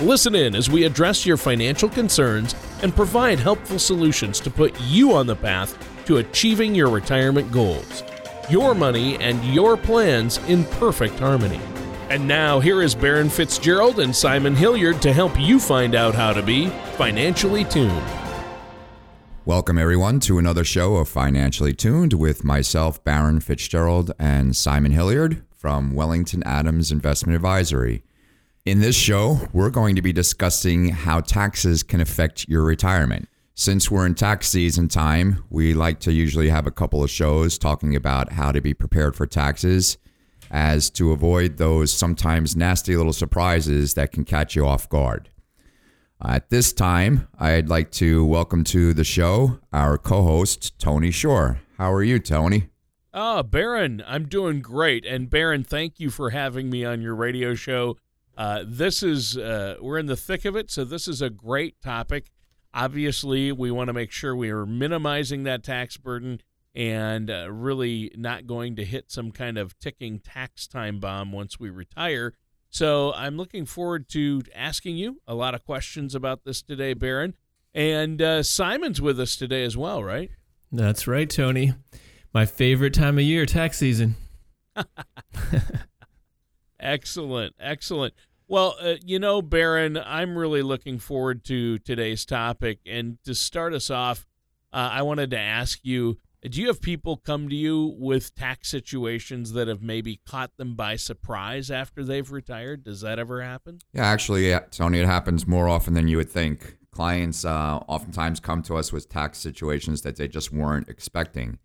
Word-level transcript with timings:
Listen 0.00 0.36
in 0.36 0.54
as 0.54 0.70
we 0.70 0.84
address 0.84 1.26
your 1.26 1.36
financial 1.36 1.88
concerns 1.88 2.54
and 2.82 2.94
provide 2.94 3.40
helpful 3.40 3.80
solutions 3.80 4.38
to 4.38 4.48
put 4.48 4.80
you 4.82 5.12
on 5.12 5.26
the 5.26 5.34
path 5.34 5.76
to 6.06 6.18
achieving 6.18 6.72
your 6.72 6.88
retirement 6.88 7.50
goals. 7.50 8.04
Your 8.48 8.76
money 8.76 9.16
and 9.16 9.44
your 9.46 9.76
plans 9.76 10.38
in 10.46 10.62
perfect 10.64 11.18
harmony. 11.18 11.60
And 12.10 12.28
now, 12.28 12.60
here 12.60 12.80
is 12.80 12.94
Baron 12.94 13.28
Fitzgerald 13.28 13.98
and 13.98 14.14
Simon 14.14 14.54
Hilliard 14.54 15.02
to 15.02 15.12
help 15.12 15.36
you 15.36 15.58
find 15.58 15.96
out 15.96 16.14
how 16.14 16.32
to 16.32 16.42
be 16.42 16.68
financially 16.96 17.64
tuned. 17.64 18.06
Welcome, 19.44 19.78
everyone, 19.78 20.20
to 20.20 20.38
another 20.38 20.62
show 20.62 20.94
of 20.98 21.08
Financially 21.08 21.74
Tuned 21.74 22.12
with 22.12 22.44
myself, 22.44 23.02
Baron 23.02 23.40
Fitzgerald, 23.40 24.12
and 24.16 24.54
Simon 24.54 24.92
Hilliard 24.92 25.42
from 25.56 25.96
Wellington 25.96 26.44
Adams 26.44 26.92
Investment 26.92 27.34
Advisory. 27.34 28.04
In 28.68 28.80
this 28.80 28.96
show, 28.96 29.48
we're 29.54 29.70
going 29.70 29.96
to 29.96 30.02
be 30.02 30.12
discussing 30.12 30.90
how 30.90 31.20
taxes 31.20 31.82
can 31.82 32.02
affect 32.02 32.46
your 32.50 32.64
retirement. 32.64 33.26
Since 33.54 33.90
we're 33.90 34.04
in 34.04 34.14
tax 34.14 34.46
season 34.46 34.88
time, 34.88 35.42
we 35.48 35.72
like 35.72 36.00
to 36.00 36.12
usually 36.12 36.50
have 36.50 36.66
a 36.66 36.70
couple 36.70 37.02
of 37.02 37.08
shows 37.08 37.56
talking 37.56 37.96
about 37.96 38.32
how 38.32 38.52
to 38.52 38.60
be 38.60 38.74
prepared 38.74 39.16
for 39.16 39.26
taxes 39.26 39.96
as 40.50 40.90
to 40.90 41.12
avoid 41.12 41.56
those 41.56 41.90
sometimes 41.90 42.56
nasty 42.56 42.94
little 42.94 43.14
surprises 43.14 43.94
that 43.94 44.12
can 44.12 44.26
catch 44.26 44.54
you 44.54 44.66
off 44.66 44.86
guard. 44.90 45.30
At 46.22 46.50
this 46.50 46.74
time, 46.74 47.26
I'd 47.38 47.70
like 47.70 47.90
to 47.92 48.22
welcome 48.22 48.64
to 48.64 48.92
the 48.92 49.02
show 49.02 49.60
our 49.72 49.96
co 49.96 50.24
host, 50.24 50.78
Tony 50.78 51.10
Shore. 51.10 51.58
How 51.78 51.90
are 51.90 52.02
you, 52.02 52.18
Tony? 52.18 52.68
Ah, 53.14 53.42
Baron, 53.42 54.04
I'm 54.06 54.26
doing 54.28 54.60
great. 54.60 55.06
And 55.06 55.30
Baron, 55.30 55.64
thank 55.64 55.98
you 55.98 56.10
for 56.10 56.30
having 56.30 56.68
me 56.68 56.84
on 56.84 57.00
your 57.00 57.14
radio 57.14 57.54
show. 57.54 57.96
Uh, 58.38 58.62
this 58.64 59.02
is 59.02 59.36
uh, 59.36 59.74
we're 59.80 59.98
in 59.98 60.06
the 60.06 60.16
thick 60.16 60.44
of 60.44 60.54
it, 60.54 60.70
so 60.70 60.84
this 60.84 61.08
is 61.08 61.20
a 61.20 61.28
great 61.28 61.80
topic. 61.82 62.30
Obviously, 62.72 63.50
we 63.50 63.72
want 63.72 63.88
to 63.88 63.92
make 63.92 64.12
sure 64.12 64.36
we 64.36 64.50
are 64.50 64.64
minimizing 64.64 65.42
that 65.42 65.64
tax 65.64 65.96
burden 65.96 66.40
and 66.72 67.30
uh, 67.32 67.50
really 67.50 68.12
not 68.16 68.46
going 68.46 68.76
to 68.76 68.84
hit 68.84 69.10
some 69.10 69.32
kind 69.32 69.58
of 69.58 69.76
ticking 69.80 70.20
tax 70.20 70.68
time 70.68 71.00
bomb 71.00 71.32
once 71.32 71.58
we 71.58 71.68
retire. 71.68 72.32
So 72.70 73.12
I'm 73.14 73.36
looking 73.36 73.66
forward 73.66 74.08
to 74.10 74.42
asking 74.54 74.96
you 74.96 75.20
a 75.26 75.34
lot 75.34 75.56
of 75.56 75.64
questions 75.64 76.14
about 76.14 76.44
this 76.44 76.62
today, 76.62 76.94
Baron. 76.94 77.34
And 77.74 78.22
uh, 78.22 78.44
Simon's 78.44 79.00
with 79.00 79.18
us 79.18 79.34
today 79.34 79.64
as 79.64 79.76
well, 79.76 80.04
right? 80.04 80.30
That's 80.70 81.08
right, 81.08 81.28
Tony. 81.28 81.74
My 82.32 82.46
favorite 82.46 82.94
time 82.94 83.18
of 83.18 83.24
year, 83.24 83.46
tax 83.46 83.78
season. 83.78 84.14
excellent, 86.80 87.54
excellent. 87.58 88.14
Well, 88.48 88.76
uh, 88.80 88.94
you 89.04 89.18
know, 89.18 89.42
Baron, 89.42 89.98
I'm 89.98 90.36
really 90.36 90.62
looking 90.62 90.98
forward 90.98 91.44
to 91.44 91.78
today's 91.78 92.24
topic. 92.24 92.78
And 92.86 93.18
to 93.24 93.34
start 93.34 93.74
us 93.74 93.90
off, 93.90 94.26
uh, 94.72 94.88
I 94.92 95.02
wanted 95.02 95.30
to 95.30 95.38
ask 95.38 95.80
you 95.82 96.18
do 96.42 96.60
you 96.60 96.68
have 96.68 96.80
people 96.80 97.16
come 97.16 97.48
to 97.48 97.54
you 97.54 97.96
with 97.98 98.34
tax 98.34 98.68
situations 98.68 99.52
that 99.52 99.66
have 99.66 99.82
maybe 99.82 100.20
caught 100.24 100.56
them 100.56 100.76
by 100.76 100.94
surprise 100.94 101.68
after 101.70 102.04
they've 102.04 102.30
retired? 102.30 102.84
Does 102.84 103.00
that 103.00 103.18
ever 103.18 103.42
happen? 103.42 103.80
Yeah, 103.92 104.06
actually, 104.06 104.48
yeah, 104.48 104.60
Tony, 104.70 105.00
it 105.00 105.06
happens 105.06 105.48
more 105.48 105.68
often 105.68 105.94
than 105.94 106.06
you 106.06 106.16
would 106.16 106.30
think. 106.30 106.76
Clients 106.92 107.44
uh, 107.44 107.80
oftentimes 107.88 108.38
come 108.38 108.62
to 108.62 108.76
us 108.76 108.92
with 108.92 109.08
tax 109.08 109.38
situations 109.38 110.02
that 110.02 110.16
they 110.16 110.28
just 110.28 110.52
weren't 110.52 110.88
expecting. 110.88 111.58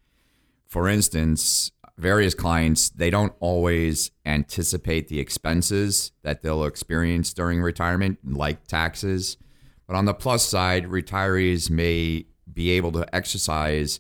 For 0.68 0.90
instance, 0.90 1.72
various 1.98 2.34
clients, 2.34 2.90
they 2.90 3.10
don't 3.10 3.34
always 3.40 4.12
anticipate 4.26 5.08
the 5.08 5.20
expenses 5.20 6.12
that 6.24 6.42
they'll 6.42 6.66
experience 6.66 7.34
during 7.34 7.62
retirement, 7.62 8.20
like 8.24 8.68
taxes. 8.68 9.38
But 9.88 9.96
on 9.96 10.06
the 10.06 10.14
plus 10.14 10.46
side, 10.46 10.86
retirees 10.86 11.70
may 11.70 12.26
be 12.52 12.72
able 12.72 12.92
to 12.94 13.16
exercise 13.16 14.00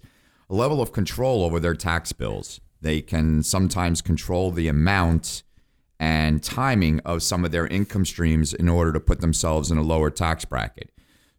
a 0.49 0.55
level 0.55 0.81
of 0.81 0.91
control 0.91 1.43
over 1.43 1.59
their 1.59 1.75
tax 1.75 2.13
bills. 2.13 2.59
They 2.81 3.01
can 3.01 3.43
sometimes 3.43 4.01
control 4.01 4.51
the 4.51 4.67
amount 4.67 5.43
and 5.99 6.43
timing 6.43 6.99
of 7.01 7.23
some 7.23 7.45
of 7.45 7.51
their 7.51 7.67
income 7.67 8.05
streams 8.05 8.53
in 8.53 8.67
order 8.67 8.91
to 8.91 8.99
put 8.99 9.21
themselves 9.21 9.71
in 9.71 9.77
a 9.77 9.83
lower 9.83 10.09
tax 10.09 10.43
bracket. 10.43 10.91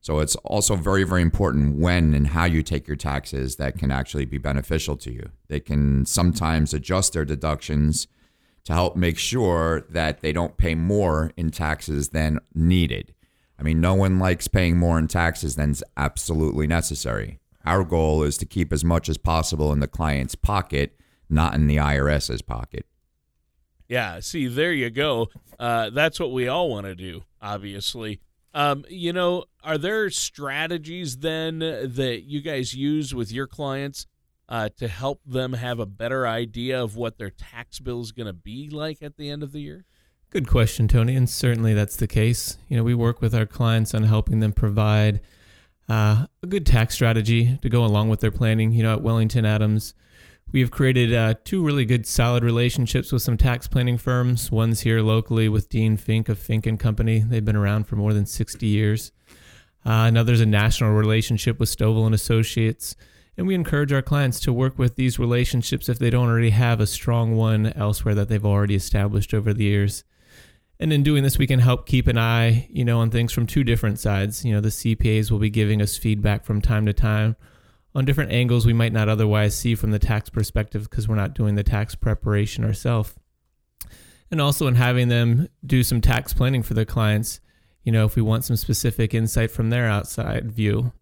So 0.05 0.19
it's 0.19 0.37
also 0.45 0.77
very, 0.77 1.03
very 1.05 1.23
important 1.23 1.79
when 1.79 2.13
and 2.13 2.27
how 2.27 2.45
you 2.45 2.63
take 2.63 2.87
your 2.87 2.95
taxes 2.95 3.57
that 3.57 3.79
can 3.79 3.91
actually 3.91 4.27
be 4.27 4.37
beneficial 4.37 4.99
to 4.99 5.11
you. 5.11 5.31
They 5.49 5.61
can 5.61 6.05
sometimes 6.05 6.75
adjust 6.75 7.15
their 7.15 7.25
deductions 7.25 8.07
to 8.65 8.75
help 8.75 8.97
make 8.97 9.17
sure 9.17 9.87
that 9.89 10.21
they 10.21 10.31
don't 10.31 10.59
pay 10.59 10.75
more 10.75 11.33
in 11.39 11.51
taxes 11.51 12.11
than 12.11 12.39
needed. 12.55 13.15
I 13.59 13.63
mean, 13.63 13.81
no 13.81 13.95
one 13.95 14.19
likes 14.19 14.47
paying 14.47 14.77
more 14.77 14.99
in 14.99 15.09
taxes 15.09 15.57
than 15.57 15.71
is 15.71 15.83
absolutely 15.97 16.67
necessary. 16.67 17.39
Our 17.65 17.83
goal 17.83 18.25
is 18.25 18.37
to 18.37 18.45
keep 18.45 18.75
as 18.75 18.85
much 18.85 19.09
as 19.09 19.17
possible 19.17 19.73
in 19.73 19.81
the 19.81 19.89
client's 19.89 20.35
pocket, 20.35 21.01
not 21.31 21.55
in 21.55 21.67
the 21.67 21.77
IRS's 21.77 22.43
pocket. 22.43 22.85
Yeah, 23.89 24.21
see, 24.21 24.49
there 24.49 24.75
you 24.75 24.91
go. 24.91 25.31
Uh, 25.59 25.89
that's 25.89 26.21
what 26.21 26.31
we 26.31 26.47
all 26.47 26.69
want 26.69 26.85
to 26.85 26.95
do, 26.95 27.23
obviously. 27.41 28.21
Um, 28.55 28.85
you 28.89 29.13
know, 29.13 29.45
are 29.65 29.77
there 29.77 30.09
strategies 30.11 31.19
then 31.19 31.59
that 31.59 32.23
you 32.25 32.41
guys 32.41 32.73
use 32.73 33.13
with 33.13 33.33
your 33.33 33.49
clients 33.49 34.07
uh, 34.49 34.69
to 34.77 34.87
help 34.87 35.21
them 35.27 35.55
have 35.55 35.81
a 35.81 35.87
better 35.87 36.27
idea 36.27 36.81
of 36.81 36.97
what 36.97 37.19
their 37.19 37.31
tax 37.31 37.81
bill 37.81 38.01
is 38.01 38.13
going 38.13 38.29
to 38.29 38.33
be 38.33 38.71
like 38.71 39.03
at 39.03 39.17
the 39.17 39.29
end 39.29 39.43
of 39.43 39.53
the 39.53 39.61
year? 39.61 39.85
Good 40.31 40.49
question, 40.49 40.89
Tony, 40.89 41.17
and 41.17 41.29
certainly 41.29 41.75
that's 41.75 41.97
the 41.97 42.07
case. 42.07 42.59
You 42.69 42.77
know, 42.77 42.83
we 42.85 42.95
work 42.95 43.21
with 43.21 43.35
our 43.35 43.47
clients 43.47 43.95
on 43.95 44.05
helping 44.05 44.41
them 44.41 44.53
provide 44.53 45.21
uh, 45.89 46.27
a 46.43 46.47
good 46.47 46.67
tax 46.67 46.95
strategy 46.95 47.59
to 47.63 47.69
go 47.69 47.85
along 47.85 48.09
with 48.09 48.21
their 48.21 48.31
planning. 48.31 48.73
You 48.73 48.83
know, 48.83 48.95
at 48.95 49.03
Wellington 49.03 49.45
Adams, 49.45 49.95
we 50.55 50.61
have 50.61 50.71
created 50.71 51.13
uh, 51.13 51.35
two 51.43 51.65
really 51.65 51.85
good, 51.85 52.07
solid 52.07 52.45
relationships 52.45 53.11
with 53.11 53.23
some 53.23 53.37
tax 53.37 53.67
planning 53.67 53.99
firms. 53.99 54.53
One's 54.53 54.83
here 54.83 55.01
locally 55.01 55.49
with 55.49 55.69
Dean 55.69 55.97
Fink 55.97 56.29
of 56.29 56.39
Fink 56.39 56.65
and 56.65 56.79
Company. 56.79 57.19
They've 57.19 57.45
been 57.45 57.57
around 57.57 57.89
for 57.89 57.97
more 57.97 58.13
than 58.13 58.25
60 58.25 58.65
years. 58.65 59.11
Uh, 59.85 60.07
another's 60.07 60.41
a 60.41 60.47
national 60.47 60.93
relationship 60.93 61.59
with 61.59 61.77
Stovall 61.77 62.07
and 62.07 62.15
Associates. 62.15 62.95
And 63.37 63.49
we 63.49 63.57
encourage 63.57 63.93
our 63.93 64.01
clients 64.01 64.39
to 64.41 64.53
work 64.53 64.79
with 64.79 64.95
these 64.95 65.19
relationships 65.19 65.89
if 65.89 65.99
they 65.99 66.09
don't 66.09 66.29
already 66.29 66.51
have 66.51 66.79
a 66.79 66.87
strong 66.87 67.35
one 67.35 67.73
elsewhere 67.73 68.15
that 68.15 68.29
they've 68.29 68.47
already 68.47 68.77
established 68.77 69.35
over 69.35 69.53
the 69.53 69.65
years. 69.65 70.05
And 70.79 70.93
in 70.93 71.03
doing 71.03 71.25
this, 71.25 71.37
we 71.37 71.49
can 71.49 71.59
help 71.59 71.85
keep 71.85 72.07
an 72.07 72.17
eye, 72.17 72.69
you 72.71 72.85
know, 72.85 73.01
on 73.01 73.11
things 73.11 73.33
from 73.33 73.49
two 73.49 73.65
different 73.65 73.99
sides. 73.99 74.45
You 74.45 74.53
know, 74.53 74.61
the 74.61 74.69
CPAs 74.69 75.33
will 75.33 75.41
be 75.41 75.51
giving 75.51 75.83
us 75.83 75.99
feedback 75.99 76.45
from 76.45 76.63
time 76.63 76.87
to 76.87 76.93
time 76.93 77.35
on 77.95 78.05
different 78.05 78.33
angles 78.33 78.67
we 78.67 78.73
might 78.73 78.93
not 78.93 79.09
otherwise 79.09 79.57
see 79.57 79.75
from 79.75 79.91
the 79.91 79.99
tax 79.99 80.29
perspective 80.29 80.89
because 80.91 81.09
we're 81.09 81.15
not 81.15 81.35
doing 81.35 81.55
the 81.55 81.63
tax 81.63 81.95
preparation 81.95 82.65
ourselves. 82.65 83.15
And 84.31 84.41
also 84.41 84.67
in 84.67 84.75
having 84.75 85.09
them 85.09 85.49
do 85.65 85.83
some 85.83 86.01
tax 86.01 86.33
planning 86.33 86.63
for 86.63 86.75
their 86.75 86.85
clients, 86.85 87.41
you 87.85 87.93
know, 87.93 88.05
if 88.05 88.17
we 88.17 88.23
want 88.23 88.45
some 88.45 88.57
specific 88.57 89.15
insight 89.15 89.51
from 89.51 89.71
their 89.71 89.87
outside 89.87 90.51
view. 90.51 90.93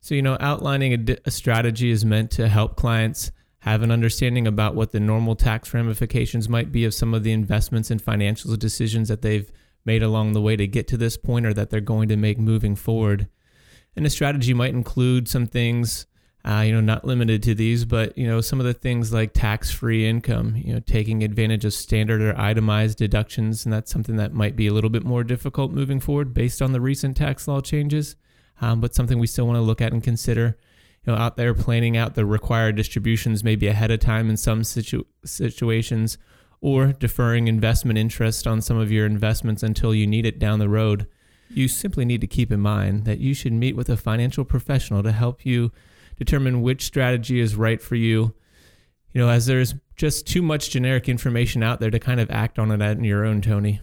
So, 0.00 0.16
you 0.16 0.22
know, 0.22 0.36
outlining 0.40 1.08
a, 1.08 1.16
a 1.26 1.30
strategy 1.30 1.90
is 1.90 2.04
meant 2.04 2.32
to 2.32 2.48
help 2.48 2.74
clients 2.74 3.30
have 3.60 3.82
an 3.82 3.92
understanding 3.92 4.48
about 4.48 4.74
what 4.74 4.90
the 4.90 4.98
normal 4.98 5.36
tax 5.36 5.72
ramifications 5.72 6.48
might 6.48 6.72
be 6.72 6.84
of 6.84 6.92
some 6.92 7.14
of 7.14 7.22
the 7.22 7.30
investments 7.30 7.92
and 7.92 8.02
financial 8.02 8.56
decisions 8.56 9.06
that 9.06 9.22
they've 9.22 9.52
made 9.84 10.02
along 10.02 10.32
the 10.32 10.40
way 10.40 10.56
to 10.56 10.66
get 10.66 10.88
to 10.88 10.96
this 10.96 11.16
point 11.16 11.46
or 11.46 11.54
that 11.54 11.70
they're 11.70 11.80
going 11.80 12.08
to 12.08 12.16
make 12.16 12.38
moving 12.38 12.74
forward. 12.74 13.28
And 13.94 14.04
a 14.04 14.10
strategy 14.10 14.54
might 14.54 14.74
include 14.74 15.28
some 15.28 15.46
things 15.46 16.06
uh, 16.44 16.62
you 16.66 16.72
know, 16.72 16.80
not 16.80 17.04
limited 17.04 17.42
to 17.44 17.54
these, 17.54 17.84
but 17.84 18.16
you 18.18 18.26
know, 18.26 18.40
some 18.40 18.58
of 18.58 18.66
the 18.66 18.74
things 18.74 19.12
like 19.12 19.32
tax-free 19.32 20.06
income, 20.08 20.56
you 20.56 20.74
know, 20.74 20.80
taking 20.80 21.22
advantage 21.22 21.64
of 21.64 21.72
standard 21.72 22.20
or 22.20 22.36
itemized 22.38 22.98
deductions, 22.98 23.64
and 23.64 23.72
that's 23.72 23.92
something 23.92 24.16
that 24.16 24.32
might 24.32 24.56
be 24.56 24.66
a 24.66 24.72
little 24.72 24.90
bit 24.90 25.04
more 25.04 25.22
difficult 25.22 25.70
moving 25.70 26.00
forward 26.00 26.34
based 26.34 26.60
on 26.60 26.72
the 26.72 26.80
recent 26.80 27.16
tax 27.16 27.46
law 27.46 27.60
changes, 27.60 28.16
um, 28.60 28.80
but 28.80 28.94
something 28.94 29.20
we 29.20 29.26
still 29.26 29.46
want 29.46 29.56
to 29.56 29.62
look 29.62 29.80
at 29.80 29.92
and 29.92 30.02
consider. 30.02 30.56
You 31.04 31.12
know, 31.12 31.18
out 31.18 31.36
there 31.36 31.54
planning 31.54 31.96
out 31.96 32.14
the 32.14 32.24
required 32.24 32.76
distributions 32.76 33.42
maybe 33.42 33.66
ahead 33.66 33.90
of 33.90 34.00
time 34.00 34.30
in 34.30 34.36
some 34.36 34.64
situ- 34.64 35.04
situations, 35.24 36.18
or 36.60 36.92
deferring 36.92 37.48
investment 37.48 37.98
interest 37.98 38.46
on 38.46 38.60
some 38.60 38.78
of 38.78 38.90
your 38.90 39.04
investments 39.04 39.64
until 39.64 39.94
you 39.94 40.06
need 40.06 40.24
it 40.24 40.38
down 40.38 40.58
the 40.58 40.68
road. 40.68 41.06
you 41.50 41.68
simply 41.68 42.04
need 42.04 42.20
to 42.20 42.26
keep 42.26 42.50
in 42.50 42.60
mind 42.60 43.04
that 43.04 43.18
you 43.18 43.34
should 43.34 43.52
meet 43.52 43.76
with 43.76 43.90
a 43.90 43.96
financial 43.96 44.44
professional 44.44 45.02
to 45.02 45.12
help 45.12 45.44
you 45.44 45.70
determine 46.16 46.62
which 46.62 46.84
strategy 46.84 47.40
is 47.40 47.56
right 47.56 47.80
for 47.80 47.94
you. 47.94 48.34
You 49.12 49.20
know, 49.20 49.28
as 49.28 49.46
there's 49.46 49.74
just 49.96 50.26
too 50.26 50.42
much 50.42 50.70
generic 50.70 51.08
information 51.08 51.62
out 51.62 51.80
there 51.80 51.90
to 51.90 51.98
kind 51.98 52.20
of 52.20 52.30
act 52.30 52.58
on 52.58 52.70
it 52.70 52.82
on 52.82 53.04
your 53.04 53.24
own, 53.24 53.40
Tony. 53.42 53.80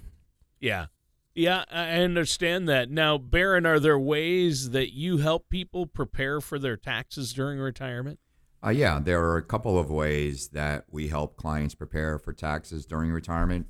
Yeah. 0.60 0.88
Yeah, 1.36 1.64
I 1.72 2.02
understand 2.02 2.68
that. 2.68 2.90
Now, 2.90 3.18
Baron, 3.18 3.66
are 3.66 3.80
there 3.80 4.00
ways 4.00 4.72
that 4.72 4.94
you 4.94 5.18
help 5.18 5.50
people 5.50 5.86
prepare 5.86 6.42
for 6.42 6.60
their 6.60 6.76
taxes 6.76 7.32
during 7.32 7.60
retirement? 7.60 8.20
Uh, 8.66 8.72
yeah, 8.72 9.00
there 9.00 9.24
are 9.24 9.38
a 9.38 9.44
couple 9.44 9.80
of 9.80 9.90
ways 9.90 10.50
that 10.50 10.84
we 10.92 11.08
help 11.08 11.38
clients 11.38 11.76
prepare 11.76 12.20
for 12.20 12.34
taxes 12.34 12.86
during 12.86 13.12
retirement. 13.12 13.68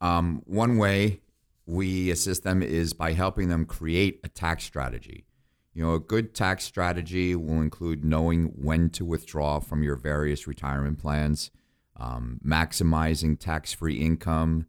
Um, 0.00 0.42
one 0.46 0.78
way 0.78 1.20
we 1.66 2.10
assist 2.10 2.44
them 2.44 2.62
is 2.62 2.94
by 2.94 3.12
helping 3.12 3.48
them 3.48 3.66
create 3.66 4.20
a 4.24 4.28
tax 4.28 4.64
strategy. 4.64 5.26
You 5.76 5.82
know, 5.82 5.92
a 5.92 6.00
good 6.00 6.34
tax 6.34 6.64
strategy 6.64 7.36
will 7.36 7.60
include 7.60 8.02
knowing 8.02 8.46
when 8.56 8.88
to 8.90 9.04
withdraw 9.04 9.60
from 9.60 9.82
your 9.82 9.96
various 9.96 10.46
retirement 10.46 10.98
plans, 10.98 11.50
um, 11.98 12.40
maximizing 12.42 13.38
tax 13.38 13.74
free 13.74 13.98
income, 13.98 14.68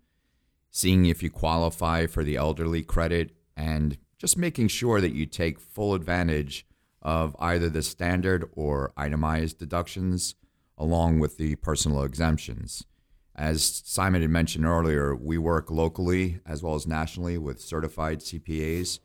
seeing 0.69 1.05
if 1.05 1.23
you 1.23 1.29
qualify 1.29 2.07
for 2.07 2.25
the 2.25 2.35
elderly 2.35 2.83
credit, 2.83 3.31
and 3.55 3.97
just 4.17 4.37
making 4.37 4.67
sure 4.67 4.99
that 4.99 5.13
you 5.13 5.25
take 5.25 5.61
full 5.61 5.93
advantage 5.93 6.67
of 7.01 7.37
either 7.39 7.69
the 7.69 7.83
standard 7.83 8.43
or 8.51 8.91
itemized 8.97 9.59
deductions 9.59 10.35
along 10.77 11.19
with 11.19 11.37
the 11.37 11.55
personal 11.55 12.03
exemptions. 12.03 12.83
As 13.33 13.81
Simon 13.85 14.23
had 14.23 14.31
mentioned 14.31 14.65
earlier, 14.65 15.15
we 15.15 15.37
work 15.37 15.71
locally 15.71 16.41
as 16.45 16.61
well 16.61 16.75
as 16.75 16.85
nationally 16.85 17.37
with 17.37 17.61
certified 17.61 18.19
CPAs 18.19 18.99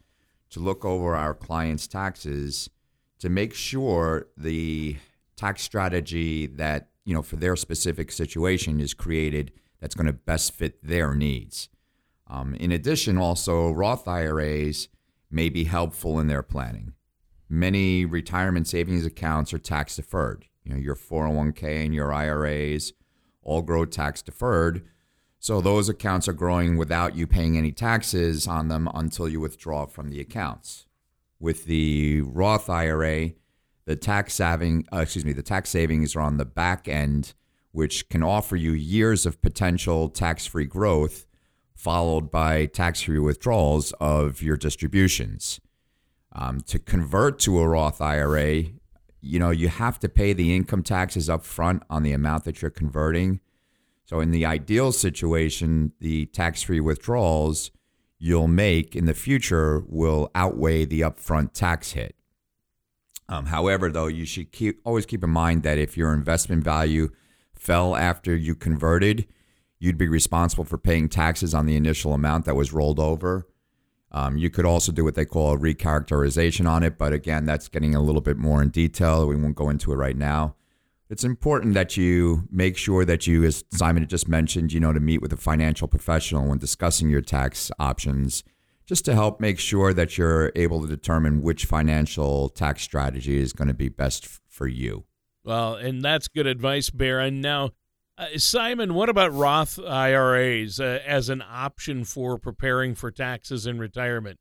to 0.53 0.61
look 0.61 0.85
over 0.85 1.17
our 1.17 1.35
clients' 1.35 1.87
taxes 1.87 2.71
to 3.19 3.29
make 3.29 3.55
sure 3.55 4.29
the 4.37 4.97
tax 5.37 5.63
strategy 5.63 6.47
that, 6.47 6.91
you 7.05 7.15
know, 7.15 7.23
for 7.23 7.37
their 7.37 7.57
specific 7.57 8.13
situation 8.13 8.81
is 8.81 8.95
created 8.95 9.53
that's 9.81 9.95
going 9.95 10.07
to 10.07 10.13
best 10.13 10.55
fit 10.55 10.79
their 10.87 11.15
needs. 11.15 11.69
Um, 12.29 12.55
in 12.55 12.71
addition, 12.71 13.19
also, 13.19 13.71
Roth 13.73 14.07
IRAs 14.07 14.89
may 15.31 15.49
be 15.49 15.65
helpful 15.65 16.21
in 16.21 16.29
their 16.29 16.43
planning. 16.43 16.93
Many 17.49 18.05
retirement 18.05 18.69
savings 18.69 19.05
accounts 19.05 19.53
are 19.53 19.59
tax 19.59 19.97
deferred. 19.97 20.47
You 20.65 20.73
know, 20.73 20.79
your 20.79 20.95
401k 20.95 21.85
and 21.85 21.95
your 21.95 22.13
IRAs 22.13 22.93
all 23.43 23.63
grow 23.63 23.85
tax 23.85 24.23
deferred. 24.23 24.87
So 25.43 25.61
those 25.61 25.89
accounts 25.89 26.29
are 26.29 26.33
growing 26.33 26.77
without 26.77 27.17
you 27.17 27.27
paying 27.27 27.59
any 27.59 27.73
taxes 27.73 28.47
on 28.47 28.69
them 28.69 28.89
until 28.95 29.29
you 29.29 29.41
withdraw 29.41 29.87
from 29.87 30.09
the 30.09 30.21
accounts. 30.21 30.87
With 31.41 31.65
the 31.65 32.21
Roth 32.21 32.71
IRA, 32.71 33.33
the 33.85 33.97
tax 33.97 34.35
saving, 34.35 34.87
uh, 34.93 34.99
excuse 34.99 35.25
me, 35.25 35.33
the 35.33 35.43
tax 35.43 35.71
savings 35.71 36.15
are 36.15 36.21
on 36.21 36.37
the 36.37 36.45
back 36.45 36.87
end, 36.87 37.35
which 37.73 38.09
can 38.09 38.23
offer 38.23 38.55
you 38.55 38.71
years 38.71 39.27
of 39.27 39.43
potential 39.43 40.09
tax-free 40.09 40.67
growth, 40.67 41.27
followed 41.75 42.31
by 42.31 42.67
tax-free 42.67 43.19
withdrawals 43.19 43.91
of 43.99 44.43
your 44.43 44.57
distributions. 44.57 45.61
Um, 46.31 46.61
to 46.69 46.79
convert 46.79 47.41
to 47.41 47.59
a 47.59 47.67
Roth 47.67 48.01
IRA, 48.01 48.67
you 49.21 49.41
know, 49.41 49.51
you 49.51 49.67
have 49.67 49.99
to 49.99 50.09
pay 50.09 50.35
the 50.35 50.55
income 50.55 50.85
taxes 50.85 51.29
up 51.29 51.45
front 51.45 51.83
on 51.91 52.05
the 52.05 52.13
amount 52.13 52.45
that 52.45 52.63
you're 52.63 52.71
converting. 52.71 53.41
So, 54.13 54.21
in 54.21 54.31
the 54.31 54.45
ideal 54.45 54.93
situation, 54.93 55.93
the 55.99 56.27
tax 56.27 56.61
free 56.61 56.81
withdrawals 56.81 57.71
you'll 58.19 58.47
make 58.47 58.95
in 58.95 59.07
the 59.07 59.15
future 59.15 59.85
will 59.89 60.31
outweigh 60.35 60.85
the 60.85 61.01
upfront 61.01 61.55
tax 61.55 61.93
hit. 61.93 62.15
Um, 63.31 63.47
however, 63.47 63.91
though, 63.91 64.09
you 64.09 64.27
should 64.27 64.53
keep 64.53 64.83
always 64.85 65.07
keep 65.07 65.25
in 65.25 65.31
mind 65.31 65.63
that 65.63 65.79
if 65.79 65.97
your 65.97 66.13
investment 66.13 66.63
value 66.63 67.09
fell 67.55 67.97
after 67.97 68.37
you 68.37 68.55
converted, 68.55 69.27
you'd 69.79 69.97
be 69.97 70.09
responsible 70.09 70.65
for 70.65 70.77
paying 70.77 71.09
taxes 71.09 71.55
on 71.55 71.65
the 71.65 71.77
initial 71.77 72.13
amount 72.13 72.45
that 72.45 72.55
was 72.55 72.71
rolled 72.71 73.01
over. 73.01 73.49
Um, 74.11 74.37
you 74.37 74.51
could 74.51 74.67
also 74.67 74.93
do 74.93 75.05
what 75.05 75.15
they 75.15 75.25
call 75.25 75.55
a 75.55 75.59
recharacterization 75.59 76.69
on 76.69 76.83
it, 76.83 76.99
but 76.99 77.15
again, 77.15 77.47
that's 77.47 77.69
getting 77.69 77.95
a 77.95 78.03
little 78.03 78.21
bit 78.21 78.37
more 78.37 78.61
in 78.61 78.69
detail. 78.69 79.27
We 79.27 79.37
won't 79.37 79.57
go 79.57 79.71
into 79.71 79.91
it 79.91 79.97
right 79.97 80.19
now. 80.19 80.55
It's 81.13 81.25
important 81.25 81.75
that 81.75 81.95
you 81.99 82.49
make 82.51 82.79
sure 82.79 83.05
that 83.05 83.27
you, 83.27 83.45
as 83.45 83.65
Simon 83.71 84.09
just 84.09 84.29
mentioned, 84.29 84.73
you 84.73 84.81
know, 84.81 84.95
to 84.95 84.99
meet 84.99 85.21
with 85.21 85.31
a 85.31 85.37
financial 85.37 85.87
professional 85.87 86.49
when 86.49 86.57
discussing 86.57 87.11
your 87.11 87.21
tax 87.21 87.71
options, 87.79 88.43
just 88.87 89.05
to 89.05 89.13
help 89.13 89.39
make 89.39 89.59
sure 89.59 89.93
that 89.93 90.17
you're 90.17 90.51
able 90.57 90.81
to 90.81 90.87
determine 90.87 91.43
which 91.43 91.67
financial 91.67 92.49
tax 92.49 92.81
strategy 92.81 93.37
is 93.37 93.53
going 93.53 93.69
to 93.69 93.75
be 93.75 93.91
best 93.91 94.27
for 94.49 94.67
you. 94.67 95.05
Well, 95.45 95.75
and 95.75 96.01
that's 96.01 96.29
good 96.29 96.47
advice, 96.47 96.89
Baron. 96.89 97.43
Now, 97.43 97.73
uh, 98.17 98.39
Simon, 98.39 98.95
what 98.95 99.11
about 99.11 99.35
Roth 99.35 99.79
IRAs 99.79 100.81
uh, 100.81 101.01
as 101.05 101.29
an 101.29 101.43
option 101.47 102.05
for 102.05 102.39
preparing 102.39 102.95
for 102.95 103.11
taxes 103.11 103.67
in 103.67 103.79
retirement? 103.79 104.39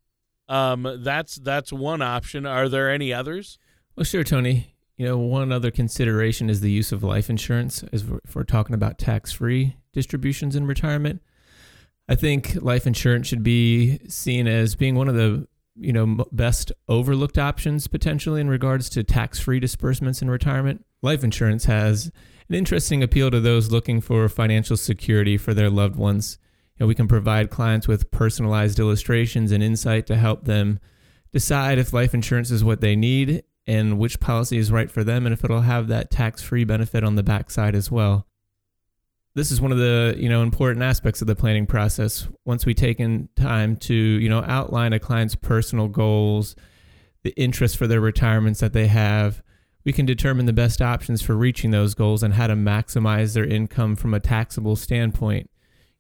Um, 0.47 0.99
that's 1.03 1.35
that's 1.35 1.73
one 1.73 2.01
option. 2.01 2.45
Are 2.45 2.69
there 2.69 2.89
any 2.89 3.11
others? 3.11 3.59
Well, 3.97 4.05
sure, 4.05 4.23
Tony. 4.23 4.73
You 5.01 5.07
know, 5.07 5.17
one 5.17 5.51
other 5.51 5.71
consideration 5.71 6.47
is 6.47 6.61
the 6.61 6.69
use 6.69 6.91
of 6.91 7.01
life 7.01 7.27
insurance, 7.27 7.83
as 7.91 8.03
if 8.03 8.35
we're 8.35 8.43
talking 8.43 8.75
about 8.75 8.99
tax-free 8.99 9.75
distributions 9.93 10.55
in 10.55 10.67
retirement. 10.67 11.23
I 12.07 12.13
think 12.13 12.61
life 12.61 12.85
insurance 12.85 13.25
should 13.25 13.41
be 13.41 13.97
seen 14.07 14.47
as 14.47 14.75
being 14.75 14.93
one 14.93 15.07
of 15.07 15.15
the 15.15 15.47
you 15.75 15.91
know 15.91 16.23
best 16.31 16.71
overlooked 16.87 17.39
options 17.39 17.87
potentially 17.87 18.41
in 18.41 18.47
regards 18.47 18.89
to 18.91 19.03
tax-free 19.03 19.59
disbursements 19.59 20.21
in 20.21 20.29
retirement. 20.29 20.85
Life 21.01 21.23
insurance 21.23 21.65
has 21.65 22.11
an 22.47 22.53
interesting 22.53 23.01
appeal 23.01 23.31
to 23.31 23.39
those 23.39 23.71
looking 23.71 24.01
for 24.01 24.29
financial 24.29 24.77
security 24.77 25.35
for 25.35 25.55
their 25.55 25.71
loved 25.71 25.95
ones. 25.95 26.37
You 26.75 26.83
know, 26.83 26.87
we 26.87 26.93
can 26.93 27.07
provide 27.07 27.49
clients 27.49 27.87
with 27.87 28.11
personalized 28.11 28.77
illustrations 28.77 29.51
and 29.51 29.63
insight 29.63 30.05
to 30.05 30.15
help 30.15 30.45
them 30.45 30.79
decide 31.33 31.79
if 31.79 31.91
life 31.91 32.13
insurance 32.13 32.51
is 32.51 32.63
what 32.63 32.81
they 32.81 32.95
need 32.95 33.41
and 33.71 33.97
which 33.97 34.19
policy 34.19 34.57
is 34.57 34.69
right 34.69 34.91
for 34.91 35.01
them 35.01 35.25
and 35.25 35.31
if 35.31 35.45
it'll 35.45 35.61
have 35.61 35.87
that 35.87 36.11
tax-free 36.11 36.65
benefit 36.65 37.05
on 37.05 37.15
the 37.15 37.23
backside 37.23 37.73
as 37.73 37.89
well. 37.89 38.27
This 39.33 39.49
is 39.49 39.61
one 39.61 39.71
of 39.71 39.77
the, 39.77 40.13
you 40.17 40.27
know, 40.27 40.43
important 40.43 40.83
aspects 40.83 41.21
of 41.21 41.27
the 41.27 41.37
planning 41.37 41.65
process. 41.65 42.27
Once 42.43 42.65
we 42.65 42.73
take 42.73 42.99
in 42.99 43.29
time 43.37 43.77
to, 43.77 43.93
you 43.93 44.27
know, 44.27 44.43
outline 44.45 44.91
a 44.91 44.99
client's 44.99 45.35
personal 45.35 45.87
goals, 45.87 46.53
the 47.23 47.33
interest 47.37 47.77
for 47.77 47.87
their 47.87 48.01
retirements 48.01 48.59
that 48.59 48.73
they 48.73 48.87
have, 48.87 49.41
we 49.85 49.93
can 49.93 50.05
determine 50.05 50.47
the 50.47 50.53
best 50.53 50.81
options 50.81 51.21
for 51.21 51.37
reaching 51.37 51.71
those 51.71 51.93
goals 51.93 52.23
and 52.23 52.33
how 52.33 52.47
to 52.47 52.55
maximize 52.55 53.33
their 53.33 53.45
income 53.45 53.95
from 53.95 54.13
a 54.13 54.19
taxable 54.19 54.75
standpoint. 54.75 55.49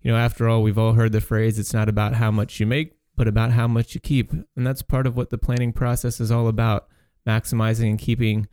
You 0.01 0.11
know, 0.11 0.17
after 0.17 0.49
all, 0.49 0.61
we've 0.61 0.77
all 0.77 0.93
heard 0.93 1.13
the 1.13 1.21
phrase 1.21 1.57
it's 1.57 1.73
not 1.73 1.87
about 1.87 2.15
how 2.15 2.31
much 2.31 2.59
you 2.59 2.65
make, 2.65 2.97
but 3.15 3.29
about 3.29 3.51
how 3.51 3.69
much 3.69 3.95
you 3.95 4.01
keep. 4.01 4.33
And 4.33 4.67
that's 4.67 4.81
part 4.81 5.07
of 5.07 5.15
what 5.15 5.29
the 5.29 5.37
planning 5.37 5.71
process 5.71 6.19
is 6.19 6.31
all 6.31 6.49
about 6.49 6.89
maximizing 7.27 7.89
and 7.91 7.99
keeping 7.99 8.47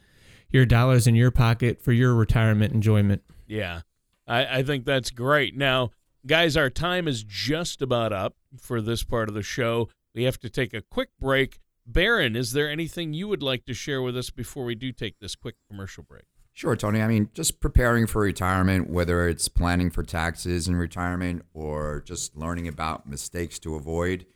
your 0.50 0.66
dollars 0.66 1.06
in 1.06 1.14
your 1.14 1.30
pocket 1.30 1.80
for 1.80 1.92
your 1.92 2.14
retirement 2.14 2.72
enjoyment. 2.72 3.22
Yeah, 3.46 3.82
I, 4.26 4.58
I 4.58 4.62
think 4.62 4.84
that's 4.84 5.10
great. 5.10 5.56
Now, 5.56 5.90
guys, 6.26 6.56
our 6.56 6.70
time 6.70 7.08
is 7.08 7.22
just 7.22 7.82
about 7.82 8.12
up 8.12 8.36
for 8.58 8.80
this 8.80 9.02
part 9.02 9.28
of 9.28 9.34
the 9.34 9.42
show. 9.42 9.88
We 10.14 10.24
have 10.24 10.38
to 10.40 10.50
take 10.50 10.74
a 10.74 10.82
quick 10.82 11.10
break. 11.20 11.58
Baron, 11.86 12.36
is 12.36 12.52
there 12.52 12.68
anything 12.68 13.14
you 13.14 13.28
would 13.28 13.42
like 13.42 13.64
to 13.66 13.74
share 13.74 14.02
with 14.02 14.16
us 14.16 14.30
before 14.30 14.64
we 14.64 14.74
do 14.74 14.92
take 14.92 15.18
this 15.20 15.34
quick 15.34 15.56
commercial 15.70 16.02
break? 16.02 16.24
Sure, 16.52 16.74
Tony. 16.74 17.00
I 17.00 17.06
mean, 17.06 17.30
just 17.34 17.60
preparing 17.60 18.06
for 18.06 18.20
retirement, 18.22 18.90
whether 18.90 19.28
it's 19.28 19.48
planning 19.48 19.90
for 19.90 20.02
taxes 20.02 20.66
in 20.66 20.74
retirement 20.74 21.44
or 21.54 22.02
just 22.04 22.36
learning 22.36 22.66
about 22.66 23.08
mistakes 23.08 23.60
to 23.60 23.76
avoid, 23.76 24.26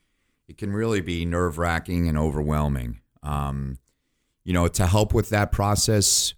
it 0.46 0.56
can 0.56 0.72
really 0.72 1.00
be 1.00 1.24
nerve 1.24 1.58
wracking 1.58 2.08
and 2.08 2.16
overwhelming. 2.16 3.00
Um, 3.24 3.78
you 4.44 4.52
know, 4.52 4.68
to 4.68 4.86
help 4.86 5.14
with 5.14 5.30
that 5.30 5.50
process, 5.52 6.34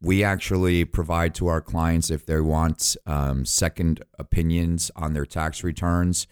we 0.00 0.24
actually 0.24 0.84
provide 0.84 1.34
to 1.36 1.46
our 1.48 1.60
clients 1.60 2.10
if 2.10 2.26
they 2.26 2.40
want 2.40 2.96
um, 3.06 3.44
second 3.44 4.02
opinions 4.18 4.90
on 4.96 5.12
their 5.14 5.26
tax 5.26 5.62
returns. 5.64 6.26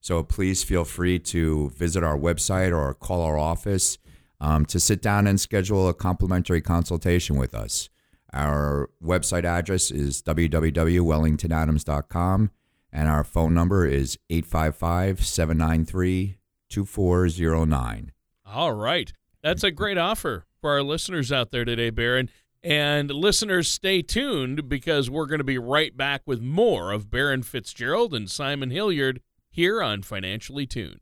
So 0.00 0.22
please 0.22 0.62
feel 0.64 0.84
free 0.84 1.18
to 1.20 1.70
visit 1.70 2.04
our 2.04 2.16
website 2.16 2.74
or 2.74 2.94
call 2.94 3.20
our 3.22 3.38
office 3.38 3.98
um, 4.40 4.64
to 4.66 4.78
sit 4.80 5.02
down 5.02 5.26
and 5.26 5.40
schedule 5.40 5.88
a 5.88 5.94
complimentary 5.94 6.60
consultation 6.60 7.36
with 7.36 7.54
us. 7.54 7.88
Our 8.32 8.90
website 9.02 9.44
address 9.44 9.90
is 9.90 10.22
www.wellingtonadams.com 10.22 12.50
and 12.92 13.08
our 13.08 13.24
phone 13.24 13.54
number 13.54 13.86
is 13.86 14.18
855 14.30 15.24
793 15.24 16.38
2409. 16.68 18.12
All 18.46 18.72
right. 18.72 19.12
That's 19.42 19.64
a 19.64 19.70
great 19.70 19.98
offer 19.98 20.46
for 20.60 20.70
our 20.70 20.82
listeners 20.82 21.32
out 21.32 21.50
there 21.50 21.64
today, 21.64 21.90
Baron. 21.90 22.30
And 22.62 23.10
listeners, 23.10 23.70
stay 23.70 24.02
tuned 24.02 24.68
because 24.68 25.08
we're 25.08 25.26
going 25.26 25.38
to 25.38 25.44
be 25.44 25.58
right 25.58 25.96
back 25.96 26.22
with 26.26 26.40
more 26.40 26.92
of 26.92 27.10
Baron 27.10 27.42
Fitzgerald 27.42 28.12
and 28.12 28.30
Simon 28.30 28.70
Hilliard 28.70 29.20
here 29.50 29.82
on 29.82 30.02
Financially 30.02 30.66
Tuned. 30.66 31.00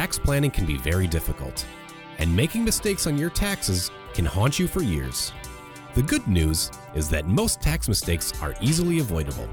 tax 0.00 0.18
planning 0.18 0.50
can 0.50 0.64
be 0.64 0.78
very 0.78 1.06
difficult, 1.06 1.66
and 2.16 2.34
making 2.34 2.64
mistakes 2.64 3.06
on 3.06 3.18
your 3.18 3.28
taxes 3.28 3.90
can 4.14 4.24
haunt 4.24 4.58
you 4.58 4.66
for 4.66 4.82
years. 4.82 5.30
The 5.94 6.02
good 6.02 6.26
news 6.26 6.70
is 6.94 7.10
that 7.10 7.26
most 7.26 7.60
tax 7.60 7.86
mistakes 7.86 8.32
are 8.40 8.54
easily 8.62 9.00
avoidable. 9.00 9.46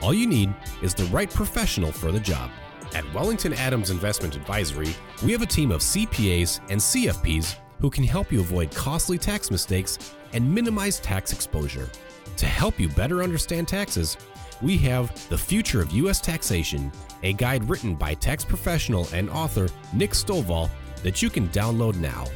All 0.00 0.14
you 0.14 0.28
need 0.28 0.54
is 0.80 0.94
the 0.94 1.06
right 1.06 1.28
professional 1.28 1.90
for 1.90 2.12
the 2.12 2.20
job. 2.20 2.52
At 2.94 3.12
Wellington 3.12 3.52
Adams 3.54 3.90
Investment 3.90 4.36
Advisory, 4.36 4.94
we 5.24 5.32
have 5.32 5.42
a 5.42 5.46
team 5.46 5.72
of 5.72 5.80
CPAs 5.80 6.60
and 6.70 6.80
CFPs 6.80 7.56
who 7.80 7.90
can 7.90 8.04
help 8.04 8.30
you 8.30 8.38
avoid 8.38 8.72
costly 8.72 9.18
tax 9.18 9.50
mistakes 9.50 10.14
and 10.32 10.54
minimize 10.54 11.00
tax 11.00 11.32
exposure. 11.32 11.90
To 12.36 12.46
help 12.46 12.78
you 12.78 12.88
better 12.88 13.24
understand 13.24 13.66
taxes, 13.66 14.16
we 14.62 14.78
have 14.78 15.28
The 15.28 15.36
Future 15.36 15.82
of 15.82 15.90
U.S. 15.90 16.20
Taxation, 16.20 16.92
a 17.24 17.32
guide 17.32 17.68
written 17.68 17.96
by 17.96 18.14
tax 18.14 18.44
professional 18.44 19.08
and 19.12 19.28
author 19.28 19.68
Nick 19.92 20.12
Stovall 20.12 20.70
that 21.02 21.20
you 21.20 21.30
can 21.30 21.48
download 21.48 21.96
now. 21.96 22.26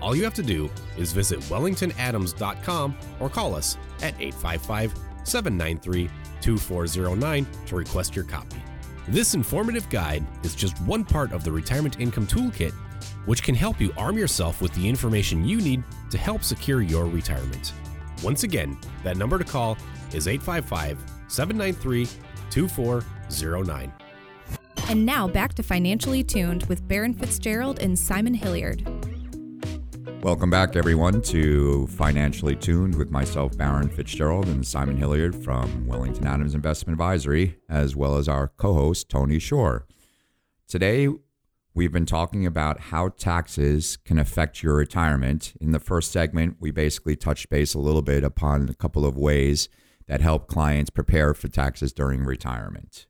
All 0.00 0.16
you 0.16 0.24
have 0.24 0.34
to 0.34 0.42
do 0.42 0.70
is 0.96 1.12
visit 1.12 1.40
wellingtonadams.com 1.40 2.96
or 3.20 3.28
call 3.28 3.54
us 3.54 3.76
at 4.02 4.14
855 4.18 4.94
793 5.24 6.08
2409 6.40 7.46
to 7.66 7.76
request 7.76 8.16
your 8.16 8.24
copy. 8.24 8.62
This 9.08 9.34
informative 9.34 9.88
guide 9.88 10.26
is 10.42 10.56
just 10.56 10.80
one 10.80 11.04
part 11.04 11.30
of 11.30 11.44
the 11.44 11.52
Retirement 11.52 12.00
Income 12.00 12.26
Toolkit, 12.26 12.72
which 13.24 13.44
can 13.44 13.54
help 13.54 13.80
you 13.80 13.92
arm 13.96 14.18
yourself 14.18 14.60
with 14.60 14.74
the 14.74 14.88
information 14.88 15.44
you 15.44 15.58
need 15.58 15.84
to 16.10 16.18
help 16.18 16.42
secure 16.42 16.82
your 16.82 17.04
retirement. 17.04 17.72
Once 18.24 18.42
again, 18.42 18.76
that 19.04 19.16
number 19.16 19.38
to 19.38 19.44
call 19.44 19.78
is 20.12 20.26
855 20.26 20.98
793 21.28 22.08
2409. 22.50 23.92
And 24.88 25.06
now 25.06 25.28
back 25.28 25.54
to 25.54 25.62
Financially 25.62 26.24
Tuned 26.24 26.64
with 26.66 26.86
Baron 26.88 27.14
Fitzgerald 27.14 27.78
and 27.78 27.96
Simon 27.96 28.34
Hilliard. 28.34 28.84
Welcome 30.22 30.50
back, 30.50 30.76
everyone, 30.76 31.20
to 31.22 31.86
Financially 31.88 32.54
Tuned 32.54 32.94
with 32.94 33.10
myself, 33.10 33.56
Baron 33.56 33.88
Fitzgerald, 33.88 34.46
and 34.46 34.66
Simon 34.66 34.96
Hilliard 34.96 35.34
from 35.34 35.86
Wellington 35.86 36.26
Adams 36.26 36.54
Investment 36.54 36.94
Advisory, 36.94 37.56
as 37.68 37.96
well 37.96 38.16
as 38.16 38.28
our 38.28 38.48
co 38.48 38.74
host, 38.74 39.08
Tony 39.08 39.38
Shore. 39.38 39.86
Today, 40.68 41.08
we've 41.74 41.92
been 41.92 42.06
talking 42.06 42.46
about 42.46 42.80
how 42.80 43.08
taxes 43.08 43.96
can 43.96 44.18
affect 44.18 44.62
your 44.62 44.76
retirement. 44.76 45.54
In 45.60 45.72
the 45.72 45.80
first 45.80 46.12
segment, 46.12 46.56
we 46.60 46.70
basically 46.70 47.16
touched 47.16 47.50
base 47.50 47.74
a 47.74 47.80
little 47.80 48.02
bit 48.02 48.22
upon 48.22 48.68
a 48.68 48.74
couple 48.74 49.04
of 49.04 49.16
ways 49.16 49.68
that 50.06 50.20
help 50.20 50.46
clients 50.46 50.90
prepare 50.90 51.34
for 51.34 51.48
taxes 51.48 51.92
during 51.92 52.24
retirement. 52.24 53.06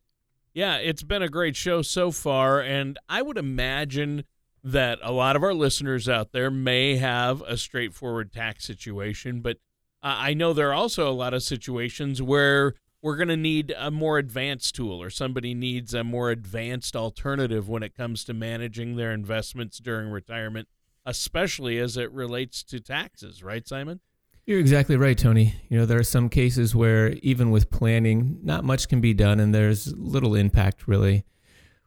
Yeah, 0.54 0.76
it's 0.76 1.02
been 1.02 1.22
a 1.22 1.28
great 1.28 1.56
show 1.56 1.82
so 1.82 2.10
far, 2.10 2.62
and 2.62 2.98
I 3.08 3.20
would 3.20 3.36
imagine 3.36 4.24
that 4.66 4.98
a 5.00 5.12
lot 5.12 5.36
of 5.36 5.44
our 5.44 5.54
listeners 5.54 6.08
out 6.08 6.32
there 6.32 6.50
may 6.50 6.96
have 6.96 7.40
a 7.42 7.56
straightforward 7.56 8.32
tax 8.32 8.64
situation, 8.64 9.40
but 9.40 9.58
I 10.02 10.34
know 10.34 10.52
there 10.52 10.70
are 10.70 10.74
also 10.74 11.08
a 11.08 11.14
lot 11.14 11.34
of 11.34 11.44
situations 11.44 12.20
where 12.20 12.74
we're 13.00 13.16
going 13.16 13.28
to 13.28 13.36
need 13.36 13.72
a 13.78 13.92
more 13.92 14.18
advanced 14.18 14.74
tool 14.74 15.00
or 15.00 15.08
somebody 15.08 15.54
needs 15.54 15.94
a 15.94 16.02
more 16.02 16.30
advanced 16.30 16.96
alternative 16.96 17.68
when 17.68 17.84
it 17.84 17.94
comes 17.94 18.24
to 18.24 18.34
managing 18.34 18.96
their 18.96 19.12
investments 19.12 19.78
during 19.78 20.10
retirement, 20.10 20.66
especially 21.04 21.78
as 21.78 21.96
it 21.96 22.10
relates 22.10 22.64
to 22.64 22.80
taxes, 22.80 23.44
right, 23.44 23.68
Simon? 23.68 24.00
You're 24.46 24.58
exactly 24.58 24.96
right, 24.96 25.16
Tony. 25.16 25.54
You 25.68 25.78
know, 25.78 25.86
there 25.86 26.00
are 26.00 26.04
some 26.04 26.28
cases 26.28 26.74
where 26.74 27.10
even 27.22 27.52
with 27.52 27.70
planning, 27.70 28.40
not 28.42 28.64
much 28.64 28.88
can 28.88 29.00
be 29.00 29.14
done 29.14 29.38
and 29.38 29.54
there's 29.54 29.94
little 29.96 30.34
impact 30.34 30.88
really. 30.88 31.24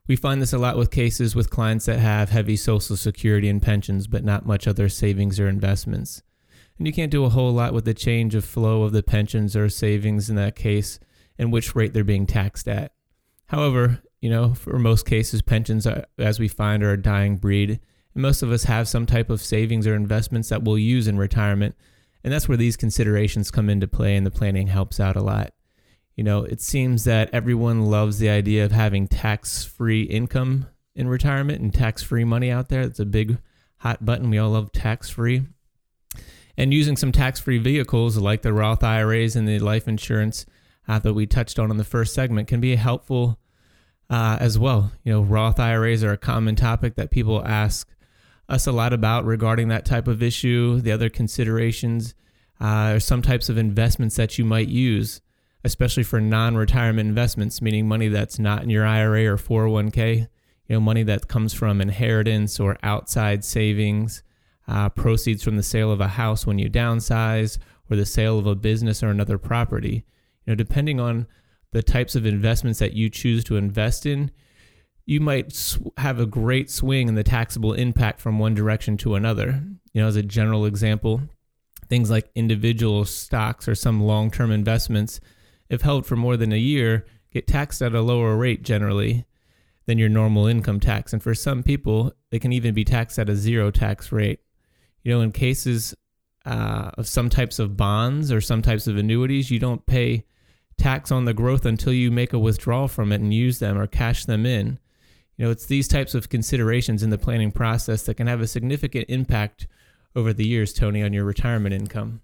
We 0.10 0.16
find 0.16 0.42
this 0.42 0.54
a 0.54 0.58
lot 0.58 0.76
with 0.76 0.90
cases 0.90 1.36
with 1.36 1.52
clients 1.52 1.86
that 1.86 2.00
have 2.00 2.32
heavy 2.32 2.56
social 2.56 2.98
security 2.98 3.48
and 3.48 3.62
pensions, 3.62 4.08
but 4.08 4.24
not 4.24 4.44
much 4.44 4.68
other 4.68 4.90
savings 4.90 5.40
or 5.40 5.48
investments. 5.48 6.24
And 6.80 6.88
you 6.88 6.94
can't 6.94 7.12
do 7.12 7.26
a 7.26 7.30
whole 7.30 7.52
lot 7.52 7.76
with 7.76 7.86
the 7.86 7.94
change 7.94 8.34
of 8.34 8.44
flow 8.44 8.82
of 8.82 8.92
the 8.92 9.04
pensions 9.04 9.56
or 9.56 9.70
savings 9.70 10.28
in 10.28 10.36
that 10.36 10.56
case 10.56 11.00
and 11.38 11.54
which 11.54 11.76
rate 11.76 11.94
they're 11.94 12.04
being 12.04 12.26
taxed 12.26 12.68
at. 12.68 12.92
However, 13.50 14.02
you 14.20 14.32
know, 14.32 14.56
for 14.56 14.80
most 14.80 15.06
cases, 15.06 15.44
pensions, 15.44 15.86
are, 15.86 16.06
as 16.18 16.40
we 16.40 16.48
find, 16.48 16.82
are 16.82 16.94
a 16.94 17.02
dying 17.02 17.38
breed. 17.38 17.80
And 18.16 18.24
most 18.24 18.42
of 18.42 18.52
us 18.52 18.64
have 18.64 18.88
some 18.88 19.06
type 19.06 19.30
of 19.30 19.44
savings 19.44 19.86
or 19.86 19.94
investments 19.94 20.50
that 20.50 20.64
we'll 20.64 20.80
use 20.80 21.08
in 21.08 21.20
retirement. 21.20 21.76
And 22.24 22.34
that's 22.34 22.48
where 22.48 22.58
these 22.58 22.78
considerations 22.78 23.52
come 23.52 23.70
into 23.70 23.88
play, 23.88 24.16
and 24.16 24.26
the 24.26 24.32
planning 24.32 24.68
helps 24.68 25.00
out 25.00 25.16
a 25.16 25.22
lot. 25.22 25.54
You 26.20 26.26
know, 26.26 26.44
it 26.44 26.60
seems 26.60 27.06
that 27.06 27.30
everyone 27.32 27.86
loves 27.86 28.20
the 28.20 28.28
idea 28.28 28.66
of 28.66 28.74
having 28.74 29.08
tax 29.08 29.64
free 29.64 30.02
income 30.02 30.68
in 30.94 31.08
retirement 31.08 31.62
and 31.62 31.74
tax 31.74 32.04
free 32.04 32.26
money 32.26 32.52
out 32.52 32.68
there. 32.68 32.82
It's 32.82 33.00
a 33.00 33.06
big 33.06 33.38
hot 33.78 34.04
button. 34.04 34.30
We 34.30 34.38
all 34.38 34.50
love 34.50 34.74
tax 34.74 35.10
free. 35.10 35.44
And 36.58 36.74
using 36.74 36.98
some 36.98 37.14
tax 37.14 37.40
free 37.40 37.58
vehicles 37.58 38.18
like 38.18 38.42
the 38.42 38.52
Roth 38.52 38.84
IRAs 38.84 39.38
and 39.38 39.48
the 39.48 39.60
life 39.60 39.88
insurance 39.88 40.46
uh, 40.90 41.00
that 41.00 41.14
we 41.14 41.26
touched 41.26 41.58
on 41.58 41.72
in 41.72 41.78
the 41.78 41.86
first 41.86 42.14
segment 42.14 42.50
can 42.50 42.60
be 42.60 42.76
helpful 42.76 43.40
uh, 44.10 44.36
as 44.42 44.60
well. 44.60 44.92
You 45.06 45.14
know, 45.14 45.22
Roth 45.22 45.58
IRAs 45.58 46.04
are 46.04 46.12
a 46.12 46.18
common 46.18 46.58
topic 46.58 46.96
that 46.96 47.12
people 47.12 47.48
ask 47.48 47.88
us 48.50 48.68
a 48.68 48.74
lot 48.74 48.92
about 48.92 49.24
regarding 49.24 49.70
that 49.70 49.86
type 49.86 50.10
of 50.10 50.22
issue. 50.22 50.82
The 50.82 50.92
other 50.92 51.10
considerations 51.10 52.14
uh, 52.60 52.66
are 52.66 53.00
some 53.00 53.22
types 53.22 53.48
of 53.48 53.58
investments 53.58 54.18
that 54.18 54.38
you 54.38 54.44
might 54.44 54.68
use 54.68 55.22
especially 55.64 56.04
for 56.04 56.22
non-retirement 56.22 57.08
investments, 57.08 57.62
meaning 57.62 57.88
money 57.88 58.08
that's 58.08 58.40
not 58.40 58.64
in 58.64 58.70
your 58.70 58.86
IRA 58.86 59.26
or 59.26 59.38
401k, 59.38 60.18
you 60.20 60.28
know, 60.70 60.80
money 60.80 61.04
that 61.04 61.28
comes 61.28 61.54
from 61.54 61.82
inheritance 61.82 62.60
or 62.60 62.78
outside 62.84 63.44
savings, 63.44 64.24
uh, 64.68 64.88
proceeds 64.90 65.44
from 65.44 65.58
the 65.58 65.64
sale 65.64 65.92
of 65.92 66.00
a 66.00 66.08
house 66.10 66.46
when 66.46 66.60
you 66.60 66.70
downsize, 66.70 67.58
or 67.90 67.98
the 67.98 68.06
sale 68.06 68.38
of 68.38 68.46
a 68.46 68.56
business 68.56 69.02
or 69.02 69.10
another 69.10 69.38
property. 69.38 70.06
You 70.46 70.52
know, 70.52 70.56
depending 70.56 71.00
on 71.00 71.28
the 71.72 71.84
types 71.84 72.16
of 72.16 72.26
investments 72.26 72.80
that 72.80 72.94
you 72.94 73.10
choose 73.10 73.44
to 73.46 73.58
invest 73.58 74.06
in, 74.06 74.32
you 75.06 75.20
might 75.20 75.52
sw- 75.52 75.80
have 75.98 76.20
a 76.20 76.26
great 76.26 76.70
swing 76.70 77.08
in 77.08 77.16
the 77.16 77.24
taxable 77.24 77.74
impact 77.74 78.22
from 78.22 78.38
one 78.38 78.54
direction 78.54 78.96
to 78.98 79.16
another. 79.16 79.64
You 79.92 80.02
know, 80.02 80.08
as 80.08 80.16
a 80.16 80.24
general 80.24 80.66
example, 80.66 81.22
things 81.90 82.12
like 82.12 82.30
individual 82.36 83.06
stocks 83.06 83.68
or 83.68 83.74
some 83.74 84.02
long-term 84.02 84.52
investments 84.52 85.20
if 85.70 85.82
held 85.82 86.06
for 86.06 86.16
more 86.16 86.38
than 86.38 86.52
a 86.52 86.58
year, 86.58 87.06
get 87.32 87.48
taxed 87.48 87.82
at 87.82 87.94
a 87.94 88.02
lower 88.02 88.36
rate 88.36 88.64
generally 88.64 89.26
than 89.86 89.98
your 89.98 90.10
normal 90.10 90.46
income 90.46 90.80
tax. 90.80 91.14
And 91.14 91.22
for 91.22 91.34
some 91.34 91.64
people, 91.64 92.14
they 92.30 92.40
can 92.40 92.54
even 92.54 92.74
be 92.74 92.86
taxed 92.86 93.18
at 93.18 93.30
a 93.30 93.36
zero 93.36 93.72
tax 93.72 94.12
rate. 94.12 94.40
You 95.04 95.14
know, 95.14 95.22
in 95.22 95.32
cases 95.32 95.96
uh, 96.46 96.92
of 96.98 97.08
some 97.08 97.30
types 97.30 97.60
of 97.60 97.78
bonds 97.78 98.32
or 98.32 98.42
some 98.42 98.62
types 98.62 98.88
of 98.88 98.98
annuities, 98.98 99.50
you 99.50 99.60
don't 99.60 99.86
pay 99.86 100.26
tax 100.78 101.12
on 101.12 101.26
the 101.26 101.34
growth 101.34 101.66
until 101.66 101.94
you 101.94 102.10
make 102.12 102.34
a 102.34 102.40
withdrawal 102.40 102.88
from 102.88 103.12
it 103.12 103.22
and 103.22 103.34
use 103.34 103.60
them 103.60 103.78
or 103.78 103.88
cash 103.88 104.26
them 104.26 104.46
in. 104.46 104.80
You 105.38 105.46
know, 105.46 105.52
it's 105.52 105.66
these 105.66 105.88
types 105.88 106.16
of 106.16 106.30
considerations 106.30 107.02
in 107.02 107.12
the 107.12 107.18
planning 107.18 107.52
process 107.52 108.04
that 108.04 108.16
can 108.16 108.28
have 108.28 108.42
a 108.42 108.48
significant 108.48 109.06
impact 109.10 109.68
over 110.16 110.34
the 110.34 110.46
years, 110.46 110.74
Tony, 110.74 111.02
on 111.02 111.14
your 111.14 111.24
retirement 111.24 111.74
income. 111.74 112.22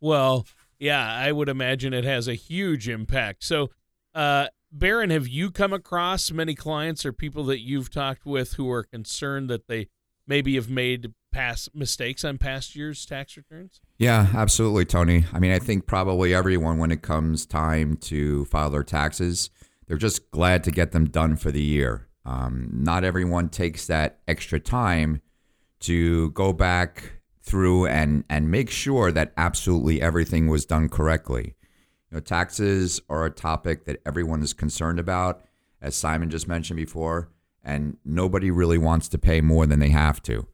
Well, 0.00 0.46
yeah, 0.78 1.14
I 1.14 1.32
would 1.32 1.48
imagine 1.48 1.92
it 1.92 2.04
has 2.04 2.28
a 2.28 2.34
huge 2.34 2.88
impact. 2.88 3.44
So, 3.44 3.70
uh, 4.14 4.48
Baron, 4.72 5.10
have 5.10 5.28
you 5.28 5.50
come 5.50 5.72
across 5.72 6.30
many 6.30 6.54
clients 6.54 7.06
or 7.06 7.12
people 7.12 7.44
that 7.44 7.60
you've 7.60 7.90
talked 7.90 8.26
with 8.26 8.54
who 8.54 8.70
are 8.70 8.82
concerned 8.82 9.48
that 9.50 9.68
they 9.68 9.88
maybe 10.26 10.56
have 10.56 10.68
made 10.68 11.12
past 11.32 11.74
mistakes 11.74 12.24
on 12.24 12.38
past 12.38 12.74
year's 12.74 13.04
tax 13.06 13.36
returns? 13.36 13.80
Yeah, 13.98 14.28
absolutely, 14.34 14.84
Tony. 14.84 15.24
I 15.32 15.38
mean, 15.38 15.52
I 15.52 15.58
think 15.58 15.86
probably 15.86 16.34
everyone, 16.34 16.78
when 16.78 16.90
it 16.90 17.02
comes 17.02 17.46
time 17.46 17.96
to 17.98 18.44
file 18.46 18.70
their 18.70 18.82
taxes, 18.82 19.50
they're 19.86 19.96
just 19.96 20.30
glad 20.30 20.64
to 20.64 20.70
get 20.70 20.92
them 20.92 21.06
done 21.06 21.36
for 21.36 21.50
the 21.50 21.62
year. 21.62 22.08
Um, 22.24 22.68
not 22.72 23.04
everyone 23.04 23.48
takes 23.48 23.86
that 23.86 24.18
extra 24.26 24.58
time 24.58 25.22
to 25.80 26.30
go 26.32 26.52
back 26.52 27.12
through 27.46 27.86
and 27.86 28.24
and 28.28 28.50
make 28.50 28.68
sure 28.68 29.12
that 29.12 29.32
absolutely 29.36 30.02
everything 30.02 30.48
was 30.48 30.66
done 30.66 30.88
correctly. 30.88 31.54
You 32.10 32.16
know, 32.16 32.20
taxes 32.20 33.00
are 33.08 33.24
a 33.24 33.30
topic 33.30 33.84
that 33.84 34.02
everyone 34.04 34.42
is 34.42 34.52
concerned 34.52 34.98
about, 34.98 35.42
as 35.80 35.94
Simon 35.94 36.28
just 36.28 36.48
mentioned 36.48 36.76
before, 36.76 37.30
and 37.62 37.96
nobody 38.04 38.50
really 38.50 38.78
wants 38.78 39.08
to 39.08 39.18
pay 39.18 39.40
more 39.40 39.64
than 39.64 39.78
they 39.78 39.90
have 39.90 40.20
to. 40.24 40.46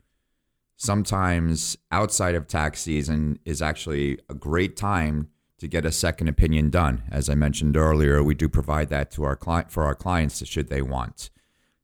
Sometimes 0.76 1.76
outside 1.90 2.34
of 2.34 2.46
tax 2.46 2.82
season 2.82 3.38
is 3.44 3.62
actually 3.62 4.18
a 4.28 4.34
great 4.34 4.76
time 4.76 5.28
to 5.58 5.68
get 5.68 5.86
a 5.86 5.92
second 5.92 6.28
opinion 6.28 6.70
done. 6.70 7.04
As 7.10 7.30
I 7.30 7.34
mentioned 7.34 7.76
earlier, 7.76 8.22
we 8.22 8.34
do 8.34 8.48
provide 8.48 8.88
that 8.88 9.10
to 9.12 9.22
our 9.24 9.36
client 9.36 9.70
for 9.70 9.84
our 9.84 9.94
clients 9.94 10.44
should 10.46 10.68
they 10.68 10.82
want. 10.82 11.30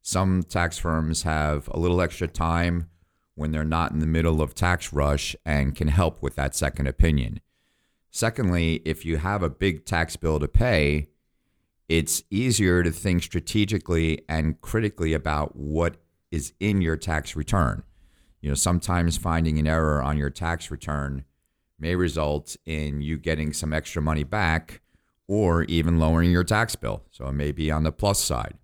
Some 0.03 0.43
tax 0.43 0.79
firms 0.79 1.23
have 1.23 1.69
a 1.69 1.79
little 1.79 2.00
extra 2.00 2.27
time 2.27 2.88
when 3.38 3.52
they're 3.52 3.64
not 3.64 3.92
in 3.92 4.00
the 4.00 4.07
middle 4.07 4.42
of 4.42 4.52
tax 4.52 4.92
rush 4.92 5.37
and 5.47 5.76
can 5.76 5.88
help 5.88 6.21
with 6.21 6.35
that 6.35 6.57
second 6.57 6.88
opinion. 6.88 7.40
Secondly, 8.11 8.83
if 8.85 9.04
you 9.04 9.18
have 9.18 9.42
a 9.45 9.49
big 9.49 9.85
tax 9.85 10.16
bill 10.16 10.40
to 10.40 10.49
pay, 10.49 11.07
it's 11.88 12.25
easier 12.30 12.83
to 12.83 12.90
think 12.90 13.23
strategically 13.23 14.23
and 14.28 14.61
critically 14.61 15.14
about 15.14 15.54
what 15.54 15.97
is 16.33 16.52
in 16.59 16.83
your 16.83 16.97
tax 16.97 17.37
return. 17.37 17.85
You 18.40 18.49
know, 18.49 18.54
sometimes 18.54 19.16
finding 19.16 19.59
an 19.59 19.68
error 19.68 20.02
on 20.02 20.18
your 20.18 20.30
tax 20.30 20.71
return 20.71 21.25
may 21.78 21.95
result 21.95 22.57
in 22.66 23.00
you 23.00 23.18
getting 23.18 23.52
some 23.52 23.73
extra 23.73 24.02
money 24.02 24.25
back 24.25 24.80
or 25.28 25.62
even 25.64 26.00
lowering 26.00 26.33
your 26.33 26.45
tax 26.45 26.75
bill. 26.75 27.04
So 27.12 27.28
it 27.28 27.33
may 27.33 27.52
be 27.52 27.71
on 27.71 27.85
the 27.85 27.92
plus 27.92 28.18
side. 28.18 28.54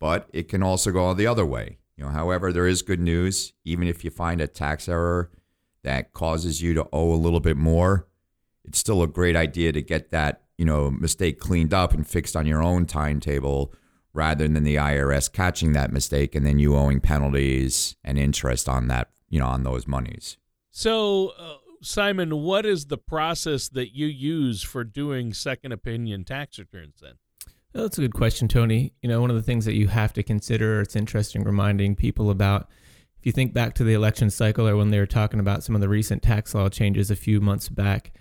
But 0.00 0.28
it 0.32 0.48
can 0.48 0.62
also 0.62 0.90
go 0.90 1.14
the 1.14 1.26
other 1.26 1.46
way. 1.46 1.78
You 2.00 2.06
know, 2.06 2.12
however, 2.12 2.50
there 2.50 2.66
is 2.66 2.80
good 2.80 2.98
news. 2.98 3.52
Even 3.62 3.86
if 3.86 4.04
you 4.04 4.10
find 4.10 4.40
a 4.40 4.46
tax 4.46 4.88
error 4.88 5.30
that 5.82 6.14
causes 6.14 6.62
you 6.62 6.72
to 6.72 6.88
owe 6.94 7.12
a 7.12 7.14
little 7.14 7.40
bit 7.40 7.58
more, 7.58 8.08
it's 8.64 8.78
still 8.78 9.02
a 9.02 9.06
great 9.06 9.36
idea 9.36 9.70
to 9.72 9.82
get 9.82 10.08
that, 10.08 10.44
you 10.56 10.64
know, 10.64 10.90
mistake 10.90 11.38
cleaned 11.38 11.74
up 11.74 11.92
and 11.92 12.06
fixed 12.06 12.36
on 12.36 12.46
your 12.46 12.62
own 12.62 12.86
timetable 12.86 13.74
rather 14.14 14.48
than 14.48 14.64
the 14.64 14.76
IRS 14.76 15.30
catching 15.30 15.72
that 15.72 15.92
mistake 15.92 16.34
and 16.34 16.46
then 16.46 16.58
you 16.58 16.74
owing 16.74 17.00
penalties 17.00 17.96
and 18.02 18.18
interest 18.18 18.66
on 18.66 18.88
that, 18.88 19.10
you 19.28 19.38
know, 19.38 19.46
on 19.46 19.62
those 19.64 19.86
monies. 19.86 20.38
So, 20.70 21.34
uh, 21.38 21.56
Simon, 21.82 22.40
what 22.40 22.64
is 22.64 22.86
the 22.86 22.96
process 22.96 23.68
that 23.68 23.94
you 23.94 24.06
use 24.06 24.62
for 24.62 24.84
doing 24.84 25.34
second 25.34 25.72
opinion 25.72 26.24
tax 26.24 26.58
returns 26.58 27.00
then? 27.02 27.16
Well, 27.72 27.84
that's 27.84 27.98
a 27.98 28.02
good 28.02 28.14
question, 28.14 28.48
Tony. 28.48 28.94
You 29.00 29.08
know, 29.08 29.20
one 29.20 29.30
of 29.30 29.36
the 29.36 29.42
things 29.42 29.64
that 29.64 29.74
you 29.74 29.88
have 29.88 30.12
to 30.14 30.22
consider, 30.22 30.80
it's 30.80 30.96
interesting 30.96 31.44
reminding 31.44 31.94
people 31.94 32.30
about 32.30 32.68
if 33.18 33.26
you 33.26 33.32
think 33.32 33.52
back 33.52 33.74
to 33.74 33.84
the 33.84 33.92
election 33.92 34.30
cycle 34.30 34.66
or 34.66 34.76
when 34.76 34.90
they 34.90 34.98
were 34.98 35.06
talking 35.06 35.40
about 35.40 35.62
some 35.62 35.74
of 35.74 35.80
the 35.80 35.88
recent 35.88 36.22
tax 36.22 36.54
law 36.54 36.68
changes 36.68 37.10
a 37.10 37.16
few 37.16 37.40
months 37.40 37.68
back, 37.68 38.12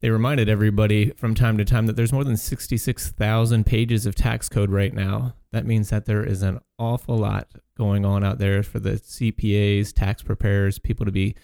they 0.00 0.10
reminded 0.10 0.48
everybody 0.48 1.10
from 1.10 1.34
time 1.34 1.56
to 1.58 1.64
time 1.64 1.86
that 1.86 1.96
there's 1.96 2.12
more 2.12 2.24
than 2.24 2.36
66,000 2.36 3.64
pages 3.64 4.04
of 4.04 4.14
tax 4.14 4.48
code 4.48 4.70
right 4.70 4.92
now. 4.92 5.34
That 5.52 5.66
means 5.66 5.90
that 5.90 6.06
there 6.06 6.22
is 6.22 6.42
an 6.42 6.60
awful 6.78 7.16
lot 7.16 7.48
going 7.78 8.04
on 8.04 8.22
out 8.22 8.38
there 8.38 8.62
for 8.62 8.78
the 8.78 8.92
CPAs, 8.92 9.92
tax 9.92 10.22
preparers, 10.22 10.78
people 10.78 11.06
to 11.06 11.12
be 11.12 11.34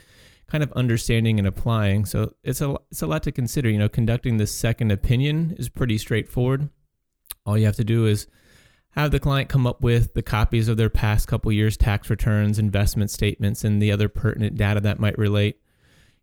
kind 0.49 0.63
of 0.63 0.73
understanding 0.73 1.39
and 1.39 1.49
applying. 1.49 2.05
So 2.05 2.33
it's 2.43 2.61
a 2.61 2.77
it's 2.91 3.03
a 3.03 3.07
lot 3.07 3.23
to 3.25 3.33
consider. 3.33 3.71
You 3.71 3.79
know, 3.79 3.89
conducting 3.89 4.37
this 4.37 4.55
second 4.55 4.91
opinion 4.91 5.55
is 5.59 5.69
pretty 5.69 5.99
straightforward. 5.99 6.69
All 7.49 7.57
you 7.57 7.65
have 7.65 7.77
to 7.77 7.85
do 7.85 8.05
is 8.05 8.27
have 8.91 9.11
the 9.11 9.19
client 9.19 9.49
come 9.49 9.67
up 9.67 9.83
with 9.83 10.13
the 10.13 10.23
copies 10.23 10.69
of 10.69 10.77
their 10.77 10.91
past 10.91 11.27
couple 11.27 11.51
years 11.51 11.79
tax 11.79 12.11
returns, 12.11 12.59
investment 12.59 13.11
statements, 13.11 13.65
and 13.65 13.81
the 13.81 13.91
other 13.91 14.09
pertinent 14.11 14.57
data 14.57 14.81
that 14.81 15.01
might 15.01 15.17
relate. 15.17 15.59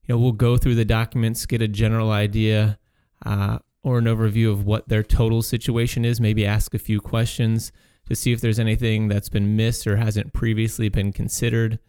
You 0.03 0.13
know, 0.13 0.21
we'll 0.21 0.33
go 0.33 0.55
through 0.55 0.75
the 0.75 0.85
documents, 0.85 1.47
get 1.47 1.63
a 1.63 1.67
general 1.67 2.11
idea 2.11 2.77
uh, 3.25 3.57
or 3.81 3.97
an 3.97 4.05
overview 4.05 4.51
of 4.51 4.65
what 4.65 4.87
their 4.87 5.01
total 5.01 5.41
situation 5.41 6.05
is. 6.05 6.21
Maybe 6.21 6.45
ask 6.45 6.75
a 6.75 6.79
few 6.79 7.01
questions 7.01 7.71
to 8.07 8.15
see 8.15 8.31
if 8.31 8.39
there's 8.39 8.59
anything 8.59 9.07
that's 9.07 9.29
been 9.29 9.55
missed 9.55 9.87
or 9.87 9.97
hasn't 9.97 10.31
previously 10.31 10.89
been 10.89 11.11
considered. 11.11 11.79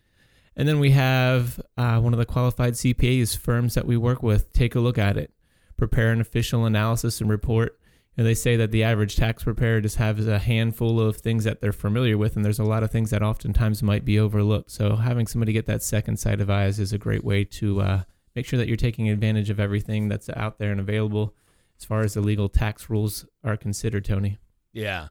And 0.56 0.66
then 0.66 0.80
we 0.80 0.92
have 0.92 1.60
uh, 1.76 2.00
one 2.00 2.14
of 2.14 2.18
the 2.18 2.24
qualified 2.24 2.72
CPAs 2.72 3.36
firms 3.36 3.74
that 3.74 3.86
we 3.86 3.98
work 3.98 4.22
with 4.22 4.50
take 4.54 4.74
a 4.74 4.80
look 4.80 4.96
at 4.96 5.18
it, 5.18 5.30
prepare 5.76 6.10
an 6.10 6.22
official 6.22 6.64
analysis 6.64 7.20
and 7.20 7.28
report. 7.28 7.78
And 8.16 8.26
they 8.26 8.34
say 8.34 8.56
that 8.56 8.70
the 8.70 8.82
average 8.82 9.16
tax 9.16 9.44
preparer 9.44 9.80
just 9.82 9.96
has 9.96 10.26
a 10.26 10.38
handful 10.38 11.00
of 11.00 11.16
things 11.16 11.44
that 11.44 11.60
they're 11.60 11.72
familiar 11.72 12.16
with, 12.16 12.34
and 12.34 12.44
there's 12.44 12.58
a 12.58 12.64
lot 12.64 12.82
of 12.82 12.90
things 12.90 13.10
that 13.10 13.22
oftentimes 13.22 13.82
might 13.82 14.06
be 14.06 14.18
overlooked. 14.18 14.70
So 14.70 14.96
having 14.96 15.26
somebody 15.26 15.52
get 15.52 15.66
that 15.66 15.82
second 15.82 16.18
set 16.18 16.40
of 16.40 16.48
eyes 16.48 16.78
is 16.78 16.94
a 16.94 16.98
great 16.98 17.24
way 17.24 17.44
to 17.44 17.80
uh, 17.82 18.02
make 18.34 18.46
sure 18.46 18.58
that 18.58 18.68
you're 18.68 18.76
taking 18.78 19.10
advantage 19.10 19.50
of 19.50 19.60
everything 19.60 20.08
that's 20.08 20.30
out 20.30 20.58
there 20.58 20.70
and 20.70 20.80
available 20.80 21.34
as 21.78 21.84
far 21.84 22.00
as 22.02 22.14
the 22.14 22.22
legal 22.22 22.48
tax 22.48 22.88
rules 22.88 23.26
are 23.44 23.56
considered, 23.56 24.04
Tony. 24.04 24.38
Yeah. 24.72 25.08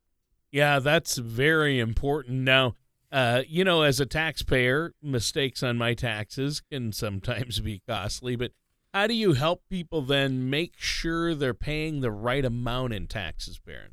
Yeah, 0.51 0.79
that's 0.79 1.17
very 1.17 1.79
important. 1.79 2.39
Now, 2.41 2.75
uh, 3.11 3.43
you 3.47 3.63
know, 3.63 3.83
as 3.83 3.99
a 3.99 4.05
taxpayer, 4.05 4.93
mistakes 5.01 5.61
on 5.61 5.77
my 5.77 5.93
taxes 5.93 6.61
can 6.71 6.91
sometimes 6.91 7.59
be 7.59 7.81
costly, 7.87 8.35
but 8.35 8.51
how 8.95 9.07
do 9.07 9.13
you 9.13 9.33
help 9.33 9.67
people 9.69 10.01
then 10.01 10.49
make 10.49 10.75
sure 10.77 11.35
they're 11.35 11.53
paying 11.53 11.99
the 11.99 12.09
right 12.09 12.45
amount 12.45 12.93
in 12.93 13.07
taxes, 13.07 13.59
Baron? 13.59 13.91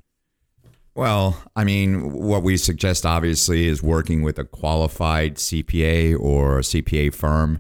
Well, 0.95 1.43
I 1.57 1.65
mean, 1.65 2.12
what 2.12 2.45
we 2.45 2.57
suggest 2.57 3.05
obviously 3.05 3.67
is 3.67 3.83
working 3.83 4.23
with 4.23 4.38
a 4.38 4.45
qualified 4.45 5.38
CPA 5.38 6.17
or 6.21 6.61
a 6.61 6.62
CPA 6.62 7.12
firm 7.12 7.59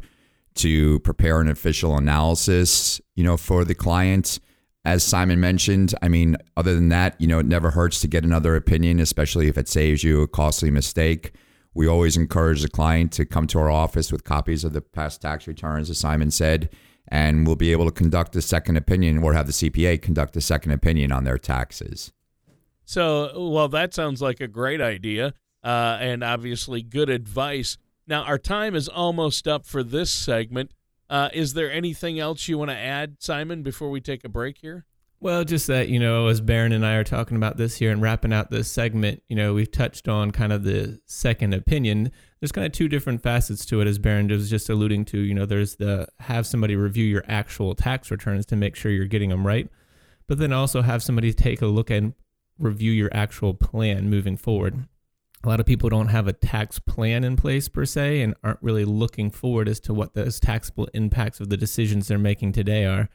to 0.54 1.00
prepare 1.00 1.40
an 1.40 1.48
official 1.48 1.96
analysis, 1.96 3.00
you 3.16 3.24
know, 3.24 3.36
for 3.36 3.64
the 3.64 3.74
client. 3.74 4.38
As 4.84 5.02
Simon 5.02 5.40
mentioned, 5.40 5.96
I 6.00 6.06
mean, 6.06 6.36
other 6.56 6.76
than 6.76 6.90
that, 6.90 7.20
you 7.20 7.26
know, 7.26 7.40
it 7.40 7.46
never 7.46 7.70
hurts 7.72 8.00
to 8.02 8.06
get 8.06 8.22
another 8.22 8.54
opinion, 8.54 9.00
especially 9.00 9.48
if 9.48 9.58
it 9.58 9.66
saves 9.66 10.04
you 10.04 10.22
a 10.22 10.28
costly 10.28 10.70
mistake. 10.70 11.32
We 11.74 11.88
always 11.88 12.16
encourage 12.16 12.62
the 12.62 12.68
client 12.68 13.10
to 13.14 13.26
come 13.26 13.48
to 13.48 13.58
our 13.58 13.70
office 13.70 14.12
with 14.12 14.22
copies 14.22 14.62
of 14.62 14.74
the 14.74 14.80
past 14.80 15.22
tax 15.22 15.48
returns, 15.48 15.90
as 15.90 15.98
Simon 15.98 16.30
said, 16.30 16.70
and 17.12 17.46
we'll 17.46 17.56
be 17.56 17.72
able 17.72 17.84
to 17.84 17.90
conduct 17.90 18.34
a 18.36 18.40
second 18.40 18.78
opinion 18.78 19.22
or 19.22 19.34
have 19.34 19.46
the 19.46 19.52
CPA 19.52 20.00
conduct 20.00 20.34
a 20.34 20.40
second 20.40 20.72
opinion 20.72 21.12
on 21.12 21.24
their 21.24 21.36
taxes. 21.36 22.10
So, 22.86 23.50
well, 23.50 23.68
that 23.68 23.92
sounds 23.92 24.22
like 24.22 24.40
a 24.40 24.48
great 24.48 24.80
idea 24.80 25.34
uh, 25.62 25.98
and 26.00 26.24
obviously 26.24 26.80
good 26.80 27.10
advice. 27.10 27.76
Now, 28.06 28.22
our 28.22 28.38
time 28.38 28.74
is 28.74 28.88
almost 28.88 29.46
up 29.46 29.66
for 29.66 29.82
this 29.82 30.10
segment. 30.10 30.72
Uh, 31.10 31.28
is 31.34 31.52
there 31.52 31.70
anything 31.70 32.18
else 32.18 32.48
you 32.48 32.56
want 32.56 32.70
to 32.70 32.76
add, 32.76 33.16
Simon, 33.18 33.62
before 33.62 33.90
we 33.90 34.00
take 34.00 34.24
a 34.24 34.30
break 34.30 34.56
here? 34.62 34.86
Well, 35.20 35.44
just 35.44 35.66
that, 35.66 35.90
you 35.90 36.00
know, 36.00 36.28
as 36.28 36.40
Baron 36.40 36.72
and 36.72 36.84
I 36.84 36.94
are 36.94 37.04
talking 37.04 37.36
about 37.36 37.58
this 37.58 37.76
here 37.76 37.92
and 37.92 38.00
wrapping 38.00 38.32
out 38.32 38.50
this 38.50 38.72
segment, 38.72 39.22
you 39.28 39.36
know, 39.36 39.52
we've 39.52 39.70
touched 39.70 40.08
on 40.08 40.30
kind 40.30 40.52
of 40.52 40.64
the 40.64 40.98
second 41.04 41.52
opinion. 41.52 42.10
There's 42.42 42.50
kind 42.50 42.66
of 42.66 42.72
two 42.72 42.88
different 42.88 43.22
facets 43.22 43.64
to 43.66 43.80
it, 43.80 43.86
as 43.86 44.00
Baron 44.00 44.26
was 44.26 44.50
just 44.50 44.68
alluding 44.68 45.04
to. 45.04 45.20
You 45.20 45.32
know, 45.32 45.46
there's 45.46 45.76
the 45.76 46.08
have 46.18 46.44
somebody 46.44 46.74
review 46.74 47.04
your 47.04 47.22
actual 47.28 47.76
tax 47.76 48.10
returns 48.10 48.44
to 48.46 48.56
make 48.56 48.74
sure 48.74 48.90
you're 48.90 49.06
getting 49.06 49.30
them 49.30 49.46
right, 49.46 49.68
but 50.26 50.38
then 50.38 50.52
also 50.52 50.82
have 50.82 51.04
somebody 51.04 51.32
take 51.32 51.62
a 51.62 51.66
look 51.66 51.88
and 51.88 52.14
review 52.58 52.90
your 52.90 53.10
actual 53.12 53.54
plan 53.54 54.10
moving 54.10 54.36
forward. 54.36 54.88
A 55.44 55.48
lot 55.48 55.60
of 55.60 55.66
people 55.66 55.88
don't 55.88 56.08
have 56.08 56.26
a 56.26 56.32
tax 56.32 56.80
plan 56.80 57.22
in 57.22 57.36
place 57.36 57.68
per 57.68 57.84
se 57.84 58.22
and 58.22 58.34
aren't 58.42 58.60
really 58.60 58.84
looking 58.84 59.30
forward 59.30 59.68
as 59.68 59.78
to 59.78 59.94
what 59.94 60.14
those 60.14 60.40
taxable 60.40 60.88
impacts 60.94 61.38
of 61.38 61.48
the 61.48 61.56
decisions 61.56 62.08
they're 62.08 62.18
making 62.18 62.54
today 62.54 62.86
are. 62.86 63.08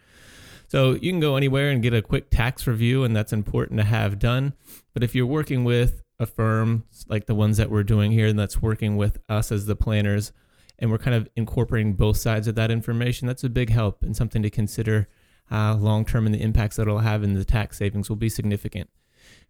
So 0.70 0.94
you 0.94 1.12
can 1.12 1.20
go 1.20 1.36
anywhere 1.36 1.70
and 1.70 1.84
get 1.84 1.94
a 1.94 2.02
quick 2.02 2.30
tax 2.30 2.66
review, 2.66 3.04
and 3.04 3.14
that's 3.14 3.34
important 3.34 3.78
to 3.80 3.86
have 3.86 4.20
done. 4.20 4.54
But 4.94 5.04
if 5.04 5.14
you're 5.14 5.26
working 5.26 5.66
with 5.66 6.02
a 6.20 6.26
firm 6.26 6.84
like 7.08 7.26
the 7.26 7.36
ones 7.36 7.58
that 7.58 7.70
we're 7.70 7.84
doing 7.84 8.12
here, 8.12 8.28
and 8.28 8.38
that's 8.38 8.62
working 8.62 8.98
with 8.98 9.20
us 9.30 9.52
as 9.52 9.66
the 9.66 9.76
planners, 9.76 10.32
and 10.80 10.92
we're 10.92 10.98
kind 10.98 11.16
of 11.16 11.30
incorporating 11.36 11.94
both 11.94 12.18
sides 12.18 12.48
of 12.48 12.56
that 12.56 12.72
information, 12.72 13.28
that's 13.28 13.44
a 13.44 13.50
big 13.50 13.70
help 13.70 14.04
and 14.04 14.16
something 14.16 14.42
to 14.42 14.50
consider 14.50 15.08
uh, 15.52 15.76
long 15.76 16.06
term, 16.06 16.26
and 16.26 16.36
the 16.36 16.42
impacts 16.42 16.76
that 16.76 16.84
it'll 16.84 17.00
have 17.00 17.24
in 17.24 17.34
the 17.34 17.46
tax 17.46 17.78
savings 17.78 18.10
will 18.10 18.16
be 18.16 18.30
significant. 18.30 18.90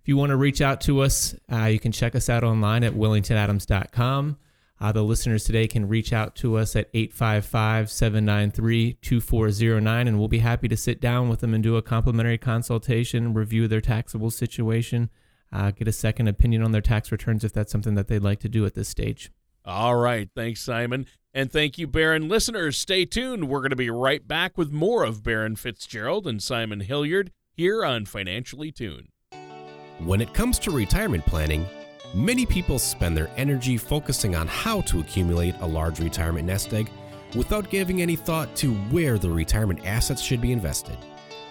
If 0.02 0.08
you 0.08 0.18
want 0.18 0.30
to 0.30 0.38
reach 0.38 0.62
out 0.62 0.80
to 0.82 1.02
us, 1.02 1.36
uh, 1.52 1.66
you 1.66 1.80
can 1.80 1.92
check 1.92 2.16
us 2.16 2.30
out 2.30 2.44
online 2.44 2.84
at 2.84 2.94
wellingtonadams.com. 2.94 4.38
Uh, 4.80 4.92
the 4.92 5.04
listeners 5.04 5.44
today 5.44 5.68
can 5.68 5.88
reach 5.88 6.14
out 6.14 6.36
to 6.36 6.56
us 6.56 6.76
at 6.76 6.88
855 6.94 7.90
793 7.90 8.94
2409, 9.02 10.08
and 10.08 10.20
we'll 10.20 10.28
be 10.28 10.40
happy 10.40 10.68
to 10.68 10.78
sit 10.78 11.02
down 11.02 11.30
with 11.30 11.40
them 11.40 11.54
and 11.54 11.64
do 11.64 11.78
a 11.78 11.82
complimentary 11.82 12.38
consultation, 12.38 13.34
review 13.34 13.68
their 13.68 13.82
taxable 13.82 14.30
situation, 14.30 15.10
uh, 15.52 15.72
get 15.72 15.88
a 15.88 15.92
second 15.92 16.28
opinion 16.28 16.64
on 16.64 16.72
their 16.72 16.82
tax 16.82 17.12
returns 17.12 17.44
if 17.44 17.54
that's 17.54 17.72
something 17.72 17.96
that 17.96 18.08
they'd 18.08 18.24
like 18.24 18.40
to 18.40 18.50
do 18.50 18.66
at 18.66 18.74
this 18.74 18.90
stage. 18.90 19.32
All 19.66 19.96
right. 19.96 20.30
Thanks, 20.36 20.62
Simon. 20.62 21.08
And 21.34 21.52
thank 21.52 21.78
you, 21.78 21.88
Baron. 21.88 22.30
Listeners, 22.30 22.78
stay 22.78 23.06
tuned. 23.06 23.50
We're 23.50 23.60
going 23.60 23.70
to 23.72 23.76
be 23.76 23.90
right 23.90 24.26
back 24.26 24.58
with 24.58 24.72
more 24.72 25.04
of 25.04 25.24
Baron 25.24 25.56
Fitzgerald 25.56 26.26
and 26.26 26.42
Simon 26.42 26.80
Hilliard 26.80 27.32
here 27.54 27.84
on 27.84 28.06
Financially 28.06 28.72
Tuned. 28.72 29.10
When 30.00 30.22
it 30.22 30.34
comes 30.34 30.58
to 30.60 30.72
retirement 30.72 31.26
planning, 31.26 31.66
Many 32.14 32.46
people 32.46 32.80
spend 32.80 33.18
their 33.18 33.30
energy 33.36 33.78
focusing 33.78 34.34
on 34.34 34.48
how 34.48 34.82
to 34.82 35.02
accumulate 35.02 35.56
a 35.60 35.68
large 35.68 36.00
retirement 36.00 36.48
nest 36.48 36.74
egg 36.74 36.90
without 37.36 37.70
giving 37.70 38.02
any 38.02 38.16
thought 38.16 38.56
to 38.56 38.74
where 38.74 39.18
the 39.18 39.30
retirement 39.30 39.86
assets 39.86 40.22
should 40.22 40.40
be 40.40 40.54
invested. 40.54 40.98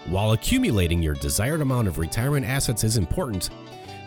While 0.07 0.31
accumulating 0.31 1.03
your 1.03 1.13
desired 1.13 1.61
amount 1.61 1.87
of 1.87 1.99
retirement 1.99 2.45
assets 2.45 2.83
is 2.83 2.97
important, 2.97 3.51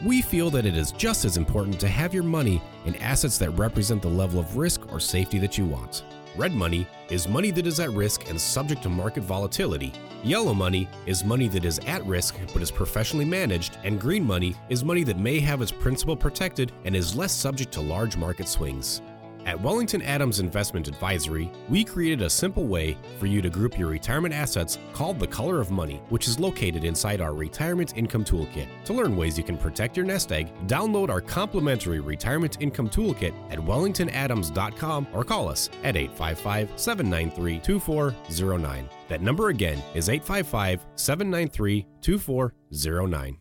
we 0.05 0.23
feel 0.23 0.51
that 0.51 0.65
it 0.65 0.77
is 0.77 0.93
just 0.93 1.25
as 1.25 1.37
important 1.37 1.79
to 1.81 1.89
have 1.89 2.15
your 2.15 2.23
money 2.23 2.63
in 2.87 2.95
assets 2.97 3.37
that 3.39 3.51
represent 3.51 4.01
the 4.01 4.09
level 4.09 4.41
of 4.41 4.57
risk 4.57 4.91
or 4.93 4.99
safety 4.99 5.39
that 5.39 5.59
you 5.59 5.67
want. 5.67 6.05
Red 6.37 6.53
money 6.53 6.87
is 7.11 7.29
money 7.29 7.51
that 7.51 7.67
is 7.67 7.81
at 7.81 7.91
risk 7.91 8.29
and 8.31 8.41
subject 8.41 8.83
to 8.85 8.89
market 8.89 9.25
volatility. 9.25 9.93
Yellow 10.23 10.55
money 10.55 10.89
is 11.05 11.25
money 11.25 11.49
that 11.49 11.65
is 11.65 11.81
at 11.81 12.05
risk 12.07 12.39
but 12.53 12.63
is 12.63 12.71
professionally 12.71 13.25
managed, 13.25 13.79
and 13.85 14.01
green 14.01 14.25
money 14.25 14.55
is 14.69 14.85
money 14.85 15.03
that 15.05 15.19
may 15.19 15.41
have 15.41 15.61
its 15.61 15.73
principal 15.73 16.17
protected 16.17 16.73
and 16.85 16.97
is 16.97 17.17
less 17.17 17.33
subject 17.33 17.73
to 17.73 17.81
large 17.81 18.17
market 18.17 18.49
swings. 18.49 19.03
At 19.47 19.61
Wellington 19.61 20.03
Adams 20.03 20.39
Investment 20.39 20.87
Advisory, 20.87 21.51
we 21.69 21.83
created 21.83 22.23
a 22.23 22.31
simple 22.31 22.67
way 22.67 22.97
for 23.19 23.27
you 23.27 23.41
to 23.41 23.49
group 23.49 23.79
your 23.79 23.89
retirement 23.89 24.35
assets 24.35 24.79
called 24.93 25.19
the 25.19 25.27
Color 25.27 25.61
of 25.61 25.71
Money, 25.71 26.01
which 26.11 26.29
is 26.29 26.39
located 26.39 26.85
inside 26.85 27.21
our 27.21 27.33
Retirement 27.33 27.97
Income 27.97 28.25
Toolkit. 28.25 28.67
To 28.85 28.93
learn 28.93 29.17
ways 29.17 29.39
you 29.39 29.45
can 29.45 29.57
protect 29.57 29.97
your 29.97 30.05
nest 30.05 30.31
egg, 30.31 30.53
download 30.67 31.09
our 31.09 31.23
complimentary 31.23 32.01
Retirement 32.01 32.59
Income 32.61 32.91
Toolkit 32.91 33.33
at 33.51 33.59
wellingtonadams.com 33.59 35.07
or 35.13 35.25
call 35.25 35.49
us 35.49 35.71
at 35.85 35.97
855 35.97 36.79
793 36.79 37.61
2409. 37.61 38.89
That 39.09 39.23
number 39.23 39.49
again 39.49 39.83
is 39.95 40.09
855 40.09 40.85
793 40.97 41.87
2409. 42.03 43.41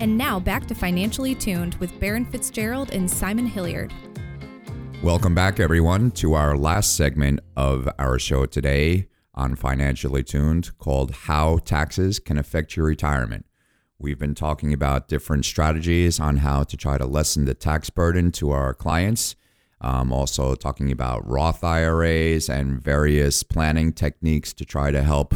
And 0.00 0.18
now 0.18 0.38
back 0.40 0.66
to 0.66 0.74
Financially 0.74 1.34
Tuned 1.34 1.74
with 1.76 1.98
Baron 1.98 2.24
Fitzgerald 2.26 2.92
and 2.92 3.10
Simon 3.10 3.46
Hilliard. 3.46 3.92
Welcome 5.04 5.34
back, 5.34 5.60
everyone, 5.60 6.12
to 6.12 6.32
our 6.32 6.56
last 6.56 6.96
segment 6.96 7.40
of 7.58 7.86
our 7.98 8.18
show 8.18 8.46
today 8.46 9.08
on 9.34 9.54
Financially 9.54 10.22
Tuned 10.22 10.78
called 10.78 11.10
How 11.10 11.58
Taxes 11.58 12.18
Can 12.18 12.38
Affect 12.38 12.74
Your 12.74 12.86
Retirement. 12.86 13.44
We've 13.98 14.18
been 14.18 14.34
talking 14.34 14.72
about 14.72 15.08
different 15.08 15.44
strategies 15.44 16.18
on 16.18 16.38
how 16.38 16.62
to 16.62 16.76
try 16.78 16.96
to 16.96 17.04
lessen 17.04 17.44
the 17.44 17.52
tax 17.52 17.90
burden 17.90 18.32
to 18.32 18.52
our 18.52 18.72
clients. 18.72 19.36
Um, 19.78 20.10
also, 20.10 20.54
talking 20.54 20.90
about 20.90 21.28
Roth 21.28 21.62
IRAs 21.62 22.48
and 22.48 22.82
various 22.82 23.42
planning 23.42 23.92
techniques 23.92 24.54
to 24.54 24.64
try 24.64 24.90
to 24.90 25.02
help 25.02 25.34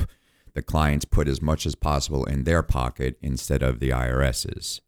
the 0.54 0.62
clients 0.62 1.04
put 1.04 1.28
as 1.28 1.42
much 1.42 1.66
as 1.66 1.74
possible 1.74 2.24
in 2.24 2.44
their 2.44 2.62
pocket 2.62 3.18
instead 3.20 3.62
of 3.62 3.80
the 3.80 3.90
IRS's. 3.90 4.80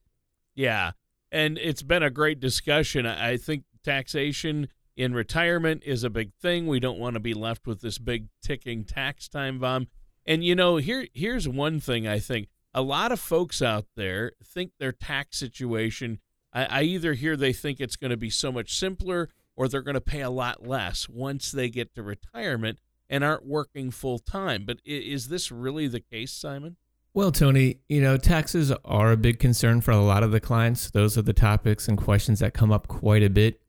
Yeah. 0.55 0.93
And 1.31 1.59
it's 1.59 1.83
been 1.83 2.03
a 2.03 2.11
great 2.11 2.41
discussion. 2.41 3.05
I 3.05 3.37
think 3.37 3.65
taxation 3.85 4.69
in 4.97 5.15
retirement 5.15 5.83
is 5.85 6.05
a 6.05 6.11
big 6.11 6.33
thing. 6.35 6.67
We 6.67 6.81
don't 6.81 6.99
want 6.99 7.15
to 7.15 7.21
be 7.21 7.35
left 7.35 7.67
with 7.67 7.81
this 7.81 7.99
big 7.99 8.29
ticking 8.43 8.85
tax 8.85 9.29
time 9.29 9.59
bomb. 9.59 9.89
And 10.27 10.45
you 10.45 10.55
know, 10.55 10.77
here 10.77 11.07
here's 11.15 11.49
one 11.49 11.81
thing 11.81 12.07
I 12.07 12.19
think 12.19 12.49
a 12.75 12.83
lot 12.83 13.13
of 13.13 13.19
folks 13.21 13.63
out 13.63 13.87
there 13.97 14.33
think 14.45 14.73
their 14.79 14.93
tax 14.93 15.39
situation. 15.39 16.21
I, 16.53 16.65
I 16.65 16.83
either 16.83 17.15
hear 17.15 17.37
they 17.37 17.53
think 17.53 17.81
it's 17.81 17.97
going 17.97 18.11
to 18.11 18.17
be 18.17 18.31
so 18.31 18.53
much 18.53 18.77
simpler 18.77 19.29
or 19.57 19.69
they're 19.69 19.83
going 19.83 19.95
to 19.95 20.01
pay 20.01 20.21
a 20.21 20.31
lot 20.31 20.67
less 20.67 21.09
once 21.09 21.51
they 21.51 21.69
get 21.69 21.95
to 21.95 22.03
retirement 22.03 22.79
and 23.09 23.25
aren't 23.25 23.47
working 23.47 23.91
full 23.91 24.19
time. 24.19 24.65
But 24.65 24.79
is 24.85 25.29
this 25.29 25.51
really 25.51 25.89
the 25.89 26.01
case, 26.01 26.33
Simon? 26.33 26.77
Well, 27.13 27.33
Tony, 27.33 27.81
you 27.89 28.01
know, 28.01 28.17
taxes 28.17 28.73
are 28.85 29.11
a 29.11 29.17
big 29.17 29.41
concern 29.41 29.81
for 29.81 29.91
a 29.91 30.01
lot 30.01 30.23
of 30.23 30.31
the 30.31 30.39
clients. 30.39 30.91
Those 30.91 31.19
are 31.19 31.23
the 31.23 31.33
topics 31.33 31.89
and 31.89 31.99
questions 31.99 32.39
that 32.39 32.55
come 32.55 32.71
up 32.71 32.87
quite 32.87 33.25
a 33.25 33.31
bit 33.31 33.61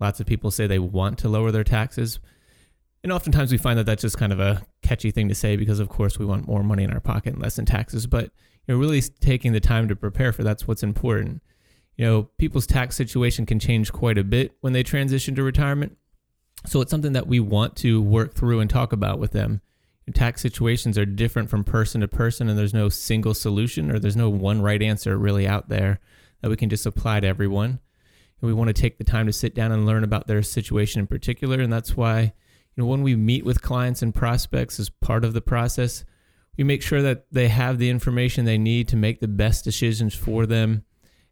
Lots 0.00 0.20
of 0.20 0.26
people 0.26 0.50
say 0.50 0.66
they 0.66 0.78
want 0.78 1.18
to 1.18 1.28
lower 1.28 1.50
their 1.50 1.64
taxes. 1.64 2.18
And 3.02 3.12
oftentimes 3.12 3.52
we 3.52 3.58
find 3.58 3.78
that 3.78 3.86
that's 3.86 4.02
just 4.02 4.18
kind 4.18 4.32
of 4.32 4.40
a 4.40 4.66
catchy 4.82 5.10
thing 5.10 5.28
to 5.28 5.34
say 5.34 5.56
because, 5.56 5.78
of 5.78 5.88
course, 5.88 6.18
we 6.18 6.26
want 6.26 6.46
more 6.46 6.62
money 6.62 6.84
in 6.84 6.92
our 6.92 7.00
pocket 7.00 7.34
and 7.34 7.42
less 7.42 7.58
in 7.58 7.64
taxes. 7.64 8.06
But 8.06 8.24
you 8.66 8.74
know, 8.74 8.80
really 8.80 9.00
taking 9.00 9.52
the 9.52 9.60
time 9.60 9.88
to 9.88 9.96
prepare 9.96 10.32
for 10.32 10.42
that's 10.42 10.66
what's 10.66 10.82
important. 10.82 11.42
You 11.96 12.04
know, 12.04 12.22
people's 12.36 12.66
tax 12.66 12.96
situation 12.96 13.46
can 13.46 13.58
change 13.58 13.92
quite 13.92 14.18
a 14.18 14.24
bit 14.24 14.56
when 14.60 14.72
they 14.72 14.82
transition 14.82 15.34
to 15.36 15.42
retirement. 15.42 15.96
So 16.66 16.80
it's 16.80 16.90
something 16.90 17.12
that 17.12 17.28
we 17.28 17.40
want 17.40 17.76
to 17.76 18.02
work 18.02 18.34
through 18.34 18.60
and 18.60 18.68
talk 18.68 18.92
about 18.92 19.18
with 19.18 19.32
them. 19.32 19.60
tax 20.14 20.42
situations 20.42 20.98
are 20.98 21.06
different 21.06 21.48
from 21.48 21.64
person 21.64 22.00
to 22.00 22.08
person, 22.08 22.48
and 22.48 22.58
there's 22.58 22.74
no 22.74 22.88
single 22.88 23.34
solution 23.34 23.90
or 23.90 23.98
there's 23.98 24.16
no 24.16 24.28
one 24.28 24.60
right 24.60 24.82
answer 24.82 25.16
really 25.16 25.46
out 25.46 25.68
there 25.68 26.00
that 26.42 26.50
we 26.50 26.56
can 26.56 26.68
just 26.68 26.86
apply 26.86 27.20
to 27.20 27.26
everyone 27.26 27.80
we 28.40 28.52
want 28.52 28.68
to 28.68 28.80
take 28.80 28.98
the 28.98 29.04
time 29.04 29.26
to 29.26 29.32
sit 29.32 29.54
down 29.54 29.72
and 29.72 29.86
learn 29.86 30.04
about 30.04 30.26
their 30.26 30.42
situation 30.42 31.00
in 31.00 31.06
particular. 31.06 31.60
And 31.60 31.72
that's 31.72 31.96
why, 31.96 32.20
you 32.20 32.82
know, 32.82 32.86
when 32.86 33.02
we 33.02 33.16
meet 33.16 33.44
with 33.44 33.62
clients 33.62 34.02
and 34.02 34.14
prospects 34.14 34.78
as 34.78 34.90
part 34.90 35.24
of 35.24 35.32
the 35.32 35.40
process, 35.40 36.04
we 36.56 36.64
make 36.64 36.82
sure 36.82 37.02
that 37.02 37.26
they 37.30 37.48
have 37.48 37.78
the 37.78 37.90
information 37.90 38.44
they 38.44 38.58
need 38.58 38.88
to 38.88 38.96
make 38.96 39.20
the 39.20 39.28
best 39.28 39.64
decisions 39.64 40.14
for 40.14 40.46
them 40.46 40.84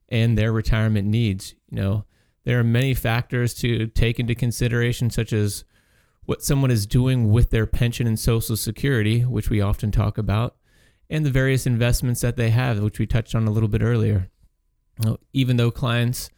and 0.09 0.37
their 0.37 0.53
retirement 0.53 1.09
needs. 1.09 1.55
You 1.71 1.77
know, 1.77 2.05
there 2.45 2.59
are 2.59 2.65
many 2.65 2.95
factors 2.95 3.55
to 3.55 3.87
take 3.89 4.19
into 4.19 4.35
consideration, 4.35 5.11
such 5.11 5.33
as 5.33 5.65
what 6.25 6.43
someone 6.43 6.71
is 6.71 6.87
doing 6.87 7.31
with 7.31 7.51
their 7.51 7.67
pension 7.67 8.07
and 8.07 8.19
social 8.19 8.57
security, 8.57 9.21
which 9.21 9.51
we 9.51 9.61
often 9.61 9.91
talk 9.91 10.17
about, 10.19 10.57
and 11.11 11.25
the 11.25 11.31
various 11.31 11.67
investments 11.67 12.21
that 12.23 12.37
they 12.37 12.51
have, 12.51 12.81
which 12.81 12.99
we 12.99 13.07
touched 13.07 13.35
on 13.35 13.47
a 13.47 13.51
little 13.51 13.69
bit 13.69 13.83
earlier. 13.83 14.31
You 15.03 15.11
know, 15.11 15.17
even 15.33 15.57
though 15.57 15.71
clients 15.71 16.31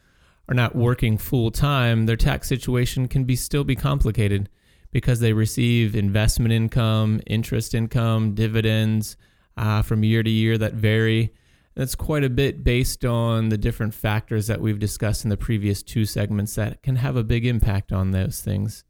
are 0.49 0.55
not 0.55 0.75
working 0.75 1.17
full 1.17 1.51
time, 1.51 2.05
their 2.05 2.15
tax 2.15 2.47
situation 2.47 3.07
can 3.07 3.25
be 3.25 3.35
still 3.35 3.63
be 3.63 3.75
complicated 3.75 4.49
because 4.91 5.19
they 5.19 5.33
receive 5.33 5.95
investment 5.95 6.53
income, 6.53 7.21
interest 7.27 7.75
income, 7.75 8.33
dividends 8.33 9.17
uh, 9.57 9.81
from 9.81 10.03
year 10.03 10.23
to 10.23 10.29
year 10.29 10.57
that 10.57 10.73
vary. 10.73 11.33
That's 11.75 11.95
quite 11.95 12.23
a 12.23 12.29
bit 12.29 12.63
based 12.63 13.05
on 13.05 13.49
the 13.49 13.57
different 13.57 13.93
factors 13.93 14.47
that 14.47 14.61
we've 14.61 14.79
discussed 14.79 15.23
in 15.23 15.29
the 15.29 15.37
previous 15.37 15.83
two 15.83 16.05
segments 16.05 16.55
that 16.55 16.81
can 16.81 16.95
have 16.95 17.15
a 17.15 17.23
big 17.23 17.45
impact 17.45 17.91
on 17.91 18.11
those 18.11 18.41
things. 18.41 18.83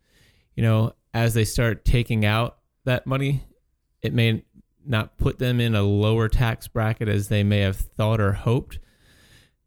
You 0.56 0.64
know, 0.64 0.94
as 1.14 1.34
they 1.34 1.44
start 1.44 1.84
taking 1.84 2.24
out 2.26 2.60
that 2.86 3.06
money, 3.06 3.44
it 4.02 4.14
may 4.14 4.44
not 4.86 5.18
put 5.18 5.40
them 5.40 5.60
in 5.60 5.76
a 5.76 5.82
lower 5.82 6.30
tax 6.30 6.68
bracket 6.68 7.10
as 7.10 7.28
they 7.28 7.44
may 7.44 7.60
have 7.60 7.76
thought 7.76 8.22
or 8.22 8.34
hoped 8.34 8.80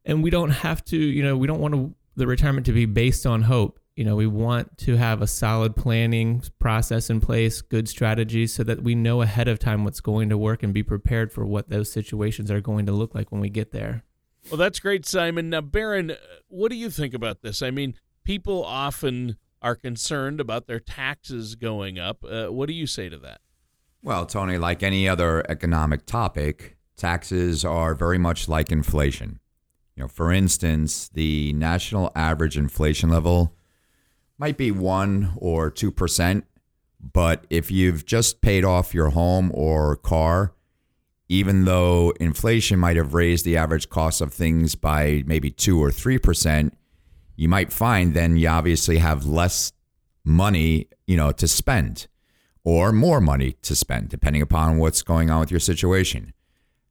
and 0.05 0.23
we 0.23 0.31
don't 0.31 0.51
have 0.51 0.85
to 0.87 0.97
you 0.97 1.23
know 1.23 1.37
we 1.37 1.47
don't 1.47 1.61
want 1.61 1.75
to, 1.75 1.95
the 2.17 2.27
retirement 2.27 2.67
to 2.67 2.73
be 2.73 2.87
based 2.87 3.27
on 3.27 3.43
hope. 3.43 3.79
You 3.97 4.05
know 4.05 4.17
we 4.17 4.27
want 4.27 4.79
to 4.79 4.97
have 4.97 5.21
a 5.21 5.27
solid 5.27 5.77
planning 5.77 6.43
process 6.59 7.11
in 7.11 7.21
place 7.21 7.61
good 7.61 7.89
strategies 7.89 8.53
so 8.53 8.65
that 8.65 8.83
we 8.83 8.95
know 8.95 9.21
ahead 9.21 9.49
of 9.49 9.59
time 9.59 9.85
what's 9.85 10.01
going 10.01 10.31
to 10.31 10.39
work 10.39 10.63
and 10.63 10.73
be 10.73 10.83
prepared 10.83 11.33
for 11.33 11.45
what 11.45 11.69
those 11.69 11.93
situations 11.93 12.51
are 12.51 12.61
going 12.61 12.87
to 12.87 12.93
look 12.93 13.15
like 13.15 13.31
when 13.31 13.41
we 13.41 13.51
get 13.51 13.73
there. 13.73 14.05
Well 14.49 14.57
that's 14.57 14.81
great 14.81 15.05
simon. 15.05 15.51
Now 15.51 15.61
baron 15.61 16.17
what 16.49 16.71
do 16.71 16.77
you 16.77 16.89
think 16.89 17.13
about 17.13 17.43
this? 17.43 17.61
I 17.63 17.71
mean 17.71 17.95
people 18.25 18.65
often 18.65 19.37
are 19.61 19.77
concerned 19.77 20.41
about 20.41 20.67
their 20.67 20.81
taxes 20.81 21.55
going 21.55 21.99
up. 21.99 22.25
Uh, 22.25 22.47
what 22.47 22.67
do 22.67 22.73
you 22.73 22.87
say 22.87 23.11
to 23.11 23.19
that? 23.19 23.41
Well 24.03 24.25
tony 24.25 24.57
like 24.57 24.83
any 24.83 25.07
other 25.07 25.45
economic 25.51 26.07
topic 26.07 26.79
taxes 26.97 27.67
are 27.67 27.95
very 27.95 28.19
much 28.19 28.49
like 28.49 28.73
inflation 28.73 29.41
you 29.97 30.03
know, 30.03 30.09
for 30.09 30.33
instance, 30.33 31.09
the 31.09 31.53
national 31.53 32.11
average 32.15 32.57
inflation 32.57 33.11
level 33.11 33.55
might 34.39 34.57
be 34.57 34.71
1 34.71 35.35
or 35.37 35.71
2%, 35.71 36.43
but 37.01 37.45
if 37.51 37.71
you've 37.71 38.05
just 38.07 38.41
paid 38.41 38.65
off 38.65 38.95
your 38.95 39.11
home 39.11 39.51
or 39.55 39.97
car, 39.97 40.55
even 41.29 41.65
though 41.65 42.13
inflation 42.19 42.79
might 42.79 42.97
have 42.97 43.15
raised 43.15 43.45
the 43.45 43.57
average 43.57 43.89
cost 43.89 44.21
of 44.21 44.33
things 44.33 44.75
by 44.75 45.23
maybe 45.27 45.51
2 45.51 45.83
or 45.83 45.91
3%, 45.91 46.73
you 47.37 47.49
might 47.49 47.73
find 47.73 48.15
then 48.15 48.37
you 48.37 48.49
obviously 48.49 48.99
have 48.99 49.27
less 49.27 49.73
money, 50.25 50.89
you 51.07 51.17
know, 51.17 51.33
to 51.33 51.47
spend 51.47 52.07
or 52.65 52.93
more 52.93 53.21
money 53.21 53.53
to 53.63 53.75
spend 53.75 54.09
depending 54.09 54.43
upon 54.43 54.79
what's 54.79 55.03
going 55.03 55.31
on 55.31 55.41
with 55.41 55.51
your 55.51 55.61
situation 55.61 56.33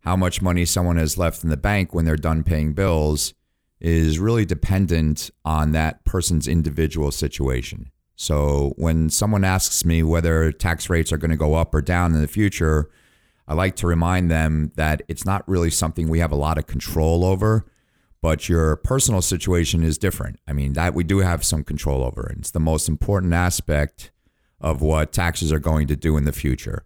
how 0.01 0.15
much 0.15 0.41
money 0.41 0.65
someone 0.65 0.97
has 0.97 1.17
left 1.17 1.43
in 1.43 1.49
the 1.49 1.57
bank 1.57 1.93
when 1.93 2.05
they're 2.05 2.15
done 2.15 2.43
paying 2.43 2.73
bills 2.73 3.33
is 3.79 4.19
really 4.19 4.45
dependent 4.45 5.29
on 5.45 5.71
that 5.71 6.03
person's 6.05 6.47
individual 6.47 7.11
situation. 7.11 7.91
So 8.15 8.73
when 8.75 9.09
someone 9.09 9.45
asks 9.45 9.85
me 9.85 10.03
whether 10.03 10.51
tax 10.51 10.89
rates 10.89 11.13
are 11.13 11.17
going 11.17 11.31
to 11.31 11.37
go 11.37 11.53
up 11.53 11.73
or 11.73 11.81
down 11.81 12.13
in 12.13 12.19
the 12.21 12.27
future, 12.27 12.89
I 13.47 13.53
like 13.53 13.75
to 13.77 13.87
remind 13.87 14.29
them 14.29 14.71
that 14.75 15.01
it's 15.07 15.25
not 15.25 15.47
really 15.47 15.69
something 15.69 16.09
we 16.09 16.19
have 16.19 16.31
a 16.31 16.35
lot 16.35 16.57
of 16.57 16.67
control 16.67 17.23
over, 17.23 17.65
but 18.21 18.49
your 18.49 18.75
personal 18.75 19.21
situation 19.21 19.83
is 19.83 19.97
different. 19.97 20.39
I 20.47 20.53
mean, 20.53 20.73
that 20.73 20.93
we 20.93 21.05
do 21.05 21.19
have 21.19 21.45
some 21.45 21.63
control 21.63 22.03
over. 22.03 22.33
It's 22.37 22.51
the 22.51 22.59
most 22.59 22.89
important 22.89 23.33
aspect 23.33 24.11
of 24.59 24.81
what 24.81 25.13
taxes 25.13 25.53
are 25.53 25.59
going 25.59 25.87
to 25.87 25.95
do 25.95 26.17
in 26.17 26.25
the 26.25 26.33
future. 26.33 26.83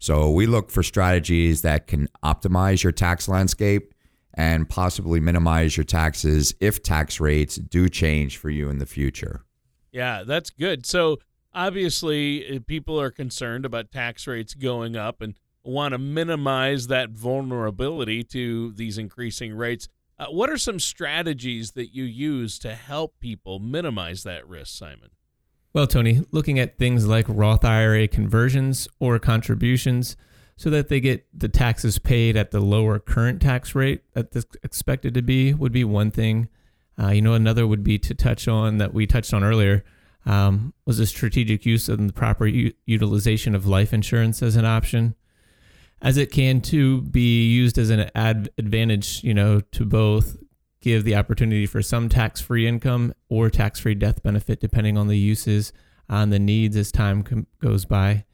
So 0.00 0.30
we 0.30 0.46
look 0.46 0.70
for 0.70 0.82
strategies 0.82 1.60
that 1.60 1.86
can 1.86 2.08
optimize 2.24 2.82
your 2.82 2.90
tax 2.90 3.28
landscape 3.28 3.94
and 4.32 4.66
possibly 4.66 5.20
minimize 5.20 5.76
your 5.76 5.84
taxes 5.84 6.54
if 6.58 6.82
tax 6.82 7.20
rates 7.20 7.56
do 7.56 7.88
change 7.88 8.38
for 8.38 8.48
you 8.48 8.70
in 8.70 8.78
the 8.78 8.86
future. 8.86 9.44
Yeah, 9.92 10.22
that's 10.24 10.48
good. 10.48 10.86
So 10.86 11.18
obviously, 11.52 12.56
uh, 12.56 12.60
people 12.66 12.98
are 12.98 13.10
concerned 13.10 13.66
about 13.66 13.92
tax 13.92 14.26
rates 14.26 14.54
going 14.54 14.96
up 14.96 15.20
and 15.20 15.34
want 15.62 15.92
to 15.92 15.98
minimize 15.98 16.86
that 16.86 17.10
vulnerability 17.10 18.24
to 18.24 18.72
these 18.72 18.96
increasing 18.96 19.52
rates. 19.54 19.86
Uh, 20.18 20.26
what 20.26 20.48
are 20.48 20.56
some 20.56 20.80
strategies 20.80 21.72
that 21.72 21.94
you 21.94 22.04
use 22.04 22.58
to 22.60 22.74
help 22.74 23.20
people 23.20 23.58
minimize 23.58 24.22
that 24.22 24.48
risk, 24.48 24.78
Simon? 24.78 25.10
Well, 25.72 25.86
Tony, 25.86 26.24
looking 26.32 26.58
at 26.58 26.78
things 26.78 27.06
like 27.06 27.26
Roth 27.28 27.64
IRA 27.64 28.08
conversions 28.08 28.88
or 28.98 29.20
contributions 29.20 30.16
so 30.56 30.68
that 30.68 30.88
they 30.88 31.00
get 31.00 31.26
the 31.32 31.48
taxes 31.48 31.98
paid 31.98 32.36
at 32.36 32.50
the 32.50 32.60
lower 32.60 32.98
current 32.98 33.40
tax 33.40 33.74
rate 33.74 34.02
that 34.14 34.32
this 34.32 34.44
expected 34.64 35.14
to 35.14 35.22
be 35.22 35.54
would 35.54 35.72
be 35.72 35.84
one 35.84 36.10
thing. 36.10 36.48
Uh, 37.00 37.10
you 37.10 37.22
know, 37.22 37.34
another 37.34 37.66
would 37.66 37.84
be 37.84 37.98
to 37.98 38.14
touch 38.14 38.48
on 38.48 38.78
that 38.78 38.92
we 38.92 39.06
touched 39.06 39.32
on 39.32 39.44
earlier 39.44 39.84
um, 40.26 40.74
was 40.84 40.98
a 40.98 41.06
strategic 41.06 41.64
use 41.64 41.88
and 41.88 42.08
the 42.08 42.12
proper 42.12 42.46
u- 42.46 42.72
utilization 42.84 43.54
of 43.54 43.66
life 43.66 43.92
insurance 43.92 44.42
as 44.42 44.56
an 44.56 44.64
option, 44.64 45.14
as 46.02 46.16
it 46.16 46.30
can 46.32 46.60
too 46.60 47.02
be 47.02 47.48
used 47.48 47.78
as 47.78 47.90
an 47.90 48.10
ad- 48.14 48.50
advantage, 48.58 49.22
you 49.24 49.32
know, 49.32 49.60
to 49.72 49.84
both 49.84 50.36
give 50.80 51.04
the 51.04 51.16
opportunity 51.16 51.66
for 51.66 51.82
some 51.82 52.08
tax-free 52.08 52.66
income 52.66 53.12
or 53.28 53.50
tax-free 53.50 53.94
death 53.94 54.22
benefit, 54.22 54.60
depending 54.60 54.96
on 54.96 55.08
the 55.08 55.18
uses 55.18 55.72
and 56.08 56.32
the 56.32 56.38
needs 56.38 56.76
as 56.76 56.90
time 56.90 57.22
com- 57.22 57.46
goes 57.60 57.84
by. 57.84 58.24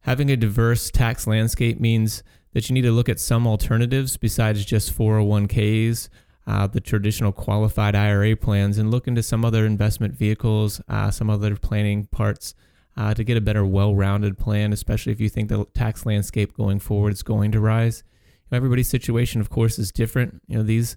Having 0.00 0.30
a 0.30 0.36
diverse 0.36 0.90
tax 0.90 1.26
landscape 1.26 1.80
means 1.80 2.22
that 2.52 2.68
you 2.68 2.74
need 2.74 2.82
to 2.82 2.92
look 2.92 3.08
at 3.08 3.20
some 3.20 3.46
alternatives 3.46 4.16
besides 4.16 4.64
just 4.64 4.96
401ks 4.96 6.08
uh, 6.46 6.66
the 6.66 6.80
traditional 6.80 7.32
qualified 7.32 7.96
IRA 7.96 8.36
plans 8.36 8.78
and 8.78 8.90
look 8.90 9.08
into 9.08 9.22
some 9.22 9.44
other 9.44 9.66
investment 9.66 10.14
vehicles, 10.14 10.80
uh, 10.88 11.10
some 11.10 11.28
other 11.28 11.56
planning 11.56 12.06
parts 12.06 12.54
uh, 12.96 13.12
to 13.14 13.24
get 13.24 13.36
a 13.36 13.40
better, 13.40 13.64
well-rounded 13.64 14.38
plan. 14.38 14.72
Especially 14.72 15.12
if 15.12 15.20
you 15.20 15.28
think 15.28 15.48
the 15.48 15.64
tax 15.74 16.06
landscape 16.06 16.56
going 16.56 16.78
forward 16.78 17.12
is 17.12 17.22
going 17.22 17.50
to 17.52 17.60
rise. 17.60 18.04
You 18.06 18.48
know, 18.52 18.56
everybody's 18.56 18.88
situation, 18.88 19.40
of 19.40 19.50
course, 19.50 19.78
is 19.78 19.90
different. 19.90 20.40
You 20.46 20.58
know, 20.58 20.62
these 20.62 20.96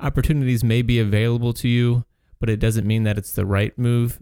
opportunities 0.00 0.62
may 0.62 0.82
be 0.82 0.98
available 0.98 1.52
to 1.54 1.68
you, 1.68 2.04
but 2.38 2.50
it 2.50 2.60
doesn't 2.60 2.86
mean 2.86 3.04
that 3.04 3.18
it's 3.18 3.32
the 3.32 3.46
right 3.46 3.76
move. 3.78 4.20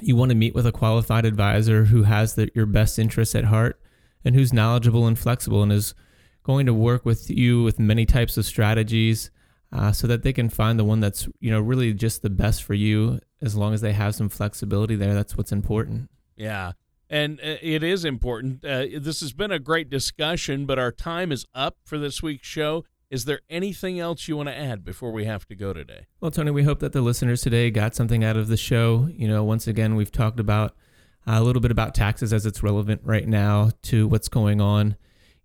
You 0.00 0.16
want 0.16 0.30
to 0.30 0.34
meet 0.34 0.54
with 0.54 0.66
a 0.66 0.72
qualified 0.72 1.24
advisor 1.24 1.84
who 1.84 2.04
has 2.04 2.34
the, 2.34 2.50
your 2.54 2.66
best 2.66 2.98
interests 2.98 3.34
at 3.34 3.44
heart 3.44 3.80
and 4.24 4.34
who's 4.34 4.52
knowledgeable 4.52 5.06
and 5.06 5.18
flexible 5.18 5.62
and 5.62 5.72
is 5.72 5.94
going 6.42 6.66
to 6.66 6.74
work 6.74 7.04
with 7.04 7.30
you 7.30 7.62
with 7.62 7.78
many 7.78 8.06
types 8.06 8.36
of 8.36 8.44
strategies 8.44 9.30
uh, 9.72 9.92
so 9.92 10.06
that 10.06 10.22
they 10.22 10.32
can 10.32 10.48
find 10.48 10.78
the 10.78 10.84
one 10.84 11.00
that's 11.00 11.28
you 11.40 11.50
know 11.50 11.60
really 11.60 11.92
just 11.92 12.22
the 12.22 12.30
best 12.30 12.62
for 12.62 12.74
you. 12.74 13.20
As 13.42 13.54
long 13.54 13.74
as 13.74 13.80
they 13.80 13.92
have 13.92 14.14
some 14.14 14.28
flexibility 14.28 14.96
there 14.96 15.14
that's 15.14 15.36
what's 15.36 15.52
important. 15.52 16.10
Yeah. 16.36 16.72
And 17.08 17.38
uh, 17.40 17.56
it 17.62 17.82
is 17.82 18.04
important. 18.04 18.64
Uh, 18.64 18.86
this 18.98 19.20
has 19.20 19.32
been 19.32 19.50
a 19.50 19.58
great 19.58 19.90
discussion 19.90 20.66
but 20.66 20.78
our 20.78 20.92
time 20.92 21.32
is 21.32 21.46
up 21.54 21.78
for 21.84 21.98
this 21.98 22.22
week's 22.22 22.48
show 22.48 22.84
is 23.10 23.24
there 23.24 23.40
anything 23.48 24.00
else 24.00 24.26
you 24.28 24.36
want 24.36 24.48
to 24.48 24.56
add 24.56 24.84
before 24.84 25.12
we 25.12 25.24
have 25.24 25.46
to 25.46 25.54
go 25.54 25.72
today? 25.72 26.06
Well 26.20 26.30
tony 26.30 26.50
we 26.50 26.64
hope 26.64 26.80
that 26.80 26.92
the 26.92 27.02
listeners 27.02 27.42
today 27.42 27.70
got 27.70 27.94
something 27.94 28.24
out 28.24 28.36
of 28.36 28.48
the 28.48 28.56
show. 28.56 29.08
You 29.12 29.28
know 29.28 29.44
once 29.44 29.66
again 29.66 29.96
we've 29.96 30.12
talked 30.12 30.40
about 30.40 30.74
uh, 31.26 31.34
a 31.34 31.42
little 31.42 31.62
bit 31.62 31.70
about 31.70 31.94
taxes 31.94 32.32
as 32.32 32.46
it's 32.46 32.62
relevant 32.62 33.00
right 33.04 33.26
now 33.26 33.70
to 33.82 34.06
what's 34.08 34.28
going 34.28 34.60
on. 34.60 34.96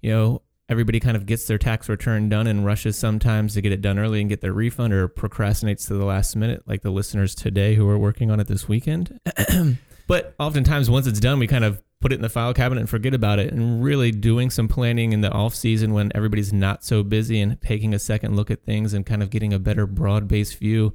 You 0.01 0.11
know 0.11 0.41
everybody 0.69 0.99
kind 0.99 1.17
of 1.17 1.25
gets 1.25 1.45
their 1.45 1.57
tax 1.57 1.89
return 1.89 2.29
done 2.29 2.47
and 2.47 2.65
rushes 2.65 2.97
sometimes 2.97 3.53
to 3.53 3.61
get 3.61 3.73
it 3.73 3.81
done 3.81 3.99
early 3.99 4.21
and 4.21 4.29
get 4.29 4.39
their 4.39 4.53
refund 4.53 4.93
or 4.93 5.07
procrastinates 5.09 5.85
to 5.85 5.93
the 5.93 6.05
last 6.05 6.33
minute, 6.35 6.63
like 6.65 6.81
the 6.81 6.89
listeners 6.89 7.35
today 7.35 7.75
who 7.75 7.87
are 7.89 7.97
working 7.97 8.31
on 8.31 8.39
it 8.39 8.47
this 8.47 8.69
weekend. 8.69 9.19
but 10.11 10.35
oftentimes, 10.37 10.89
once 10.89 11.07
it's 11.07 11.21
done, 11.21 11.39
we 11.39 11.47
kind 11.47 11.63
of 11.63 11.81
put 12.01 12.11
it 12.11 12.15
in 12.15 12.21
the 12.21 12.27
file 12.27 12.53
cabinet 12.53 12.81
and 12.81 12.89
forget 12.89 13.13
about 13.13 13.39
it. 13.39 13.53
And 13.53 13.81
really 13.81 14.11
doing 14.11 14.49
some 14.49 14.67
planning 14.67 15.13
in 15.13 15.21
the 15.21 15.31
off 15.31 15.55
season 15.55 15.93
when 15.93 16.11
everybody's 16.13 16.51
not 16.51 16.83
so 16.83 17.01
busy 17.01 17.39
and 17.39 17.61
taking 17.61 17.93
a 17.93 17.99
second 17.99 18.35
look 18.35 18.51
at 18.51 18.65
things 18.65 18.93
and 18.93 19.05
kind 19.05 19.23
of 19.23 19.29
getting 19.29 19.53
a 19.53 19.59
better 19.59 19.87
broad 19.87 20.27
based 20.27 20.57
view 20.57 20.93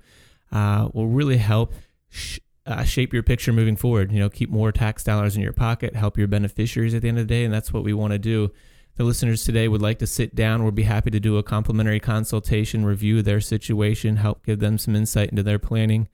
uh, 0.53 0.91
will 0.93 1.07
really 1.07 1.39
help. 1.39 1.73
Sh- 2.11 2.41
uh, 2.67 2.85
shape 2.85 3.15
your 3.15 3.23
picture 3.23 3.55
moving 3.55 3.77
forward. 3.77 4.13
You 4.13 4.19
know, 4.19 4.29
keep 4.29 4.51
more 4.51 4.71
tax 4.71 5.03
dollars 5.03 5.35
in 5.35 5.41
your 5.41 5.55
pocket, 5.55 5.97
help 5.97 6.19
your 6.19 6.27
beneficiaries 6.27 6.93
at 6.93 7.01
the 7.01 7.09
end 7.09 7.17
of 7.17 7.27
the 7.27 7.35
day, 7.35 7.45
and 7.45 7.55
that's 7.55 7.73
what 7.73 7.85
we 7.85 7.95
want 7.95 8.13
to 8.13 8.19
do 8.19 8.51
the 8.97 9.05
listeners 9.05 9.45
today 9.45 9.69
would 9.69 9.83
like 9.83 9.99
to 9.99 10.07
sit 10.07 10.35
down, 10.35 10.63
we'll 10.63 10.73
be 10.73 10.83
happy 10.83 11.11
to 11.11 11.21
do 11.21 11.37
a 11.37 11.43
complimentary 11.43 12.01
consultation, 12.01 12.85
review 12.85 13.21
their 13.23 13.41
situation, 13.41 14.17
help 14.17 14.45
give 14.45 14.59
them 14.59 14.79
some 14.79 14.97
insight 14.97 15.31
into 15.31 15.43
their 15.43 15.59
planning. 15.59 16.09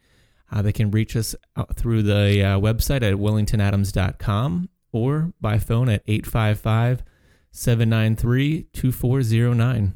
Uh, 0.53 0.63
they 0.63 0.73
can 0.73 0.91
reach 0.91 1.17
us 1.17 1.35
through 1.75 2.03
the 2.03 2.45
uh, 2.45 2.61
website 2.61 3.03
at 3.03 3.15
wellingtonadams.com 3.15 4.69
or 4.93 5.33
by 5.41 5.59
phone 5.59 5.89
at 5.89 6.03
855 6.07 7.03
793 7.51 8.65
2409. 8.73 9.95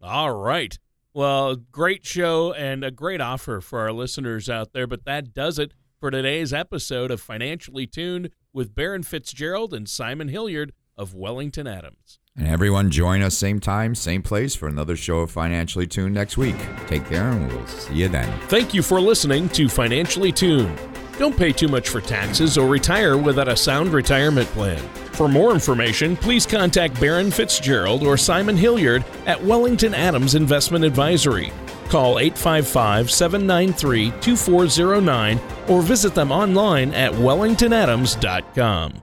All 0.00 0.32
right. 0.32 0.78
Well, 1.12 1.56
great 1.56 2.04
show 2.06 2.52
and 2.52 2.84
a 2.84 2.90
great 2.90 3.20
offer 3.20 3.60
for 3.60 3.80
our 3.80 3.92
listeners 3.92 4.48
out 4.48 4.72
there, 4.72 4.86
but 4.86 5.04
that 5.06 5.34
does 5.34 5.58
it 5.58 5.72
for 5.98 6.10
today's 6.10 6.52
episode 6.52 7.10
of 7.10 7.20
Financially 7.20 7.86
Tuned 7.86 8.30
with 8.52 8.74
Baron 8.74 9.02
Fitzgerald 9.02 9.72
and 9.72 9.88
Simon 9.88 10.28
Hilliard 10.28 10.72
of 10.96 11.14
Wellington 11.14 11.66
Adams. 11.66 12.18
And 12.36 12.46
everyone 12.46 12.90
join 12.90 13.22
us 13.22 13.36
same 13.36 13.60
time, 13.60 13.94
same 13.94 14.22
place 14.22 14.54
for 14.54 14.68
another 14.68 14.96
show 14.96 15.20
of 15.20 15.30
Financially 15.30 15.86
Tuned 15.86 16.14
next 16.14 16.36
week. 16.36 16.56
Take 16.86 17.06
care 17.06 17.30
and 17.30 17.50
we'll 17.50 17.66
see 17.66 17.94
you 17.94 18.08
then. 18.08 18.30
Thank 18.48 18.74
you 18.74 18.82
for 18.82 19.00
listening 19.00 19.48
to 19.50 19.68
Financially 19.68 20.32
Tuned. 20.32 20.78
Don't 21.18 21.36
pay 21.36 21.50
too 21.50 21.68
much 21.68 21.88
for 21.88 22.02
taxes 22.02 22.58
or 22.58 22.68
retire 22.68 23.16
without 23.16 23.48
a 23.48 23.56
sound 23.56 23.94
retirement 23.94 24.48
plan. 24.48 24.78
For 25.14 25.28
more 25.28 25.52
information, 25.52 26.14
please 26.14 26.44
contact 26.44 27.00
Baron 27.00 27.30
Fitzgerald 27.30 28.02
or 28.02 28.18
Simon 28.18 28.56
Hilliard 28.56 29.02
at 29.24 29.42
Wellington 29.42 29.94
Adams 29.94 30.34
Investment 30.34 30.84
Advisory. 30.84 31.52
Call 31.88 32.18
855 32.18 33.10
793 33.10 34.10
2409 34.20 35.40
or 35.68 35.80
visit 35.80 36.14
them 36.14 36.30
online 36.30 36.92
at 36.92 37.12
wellingtonadams.com. 37.12 39.02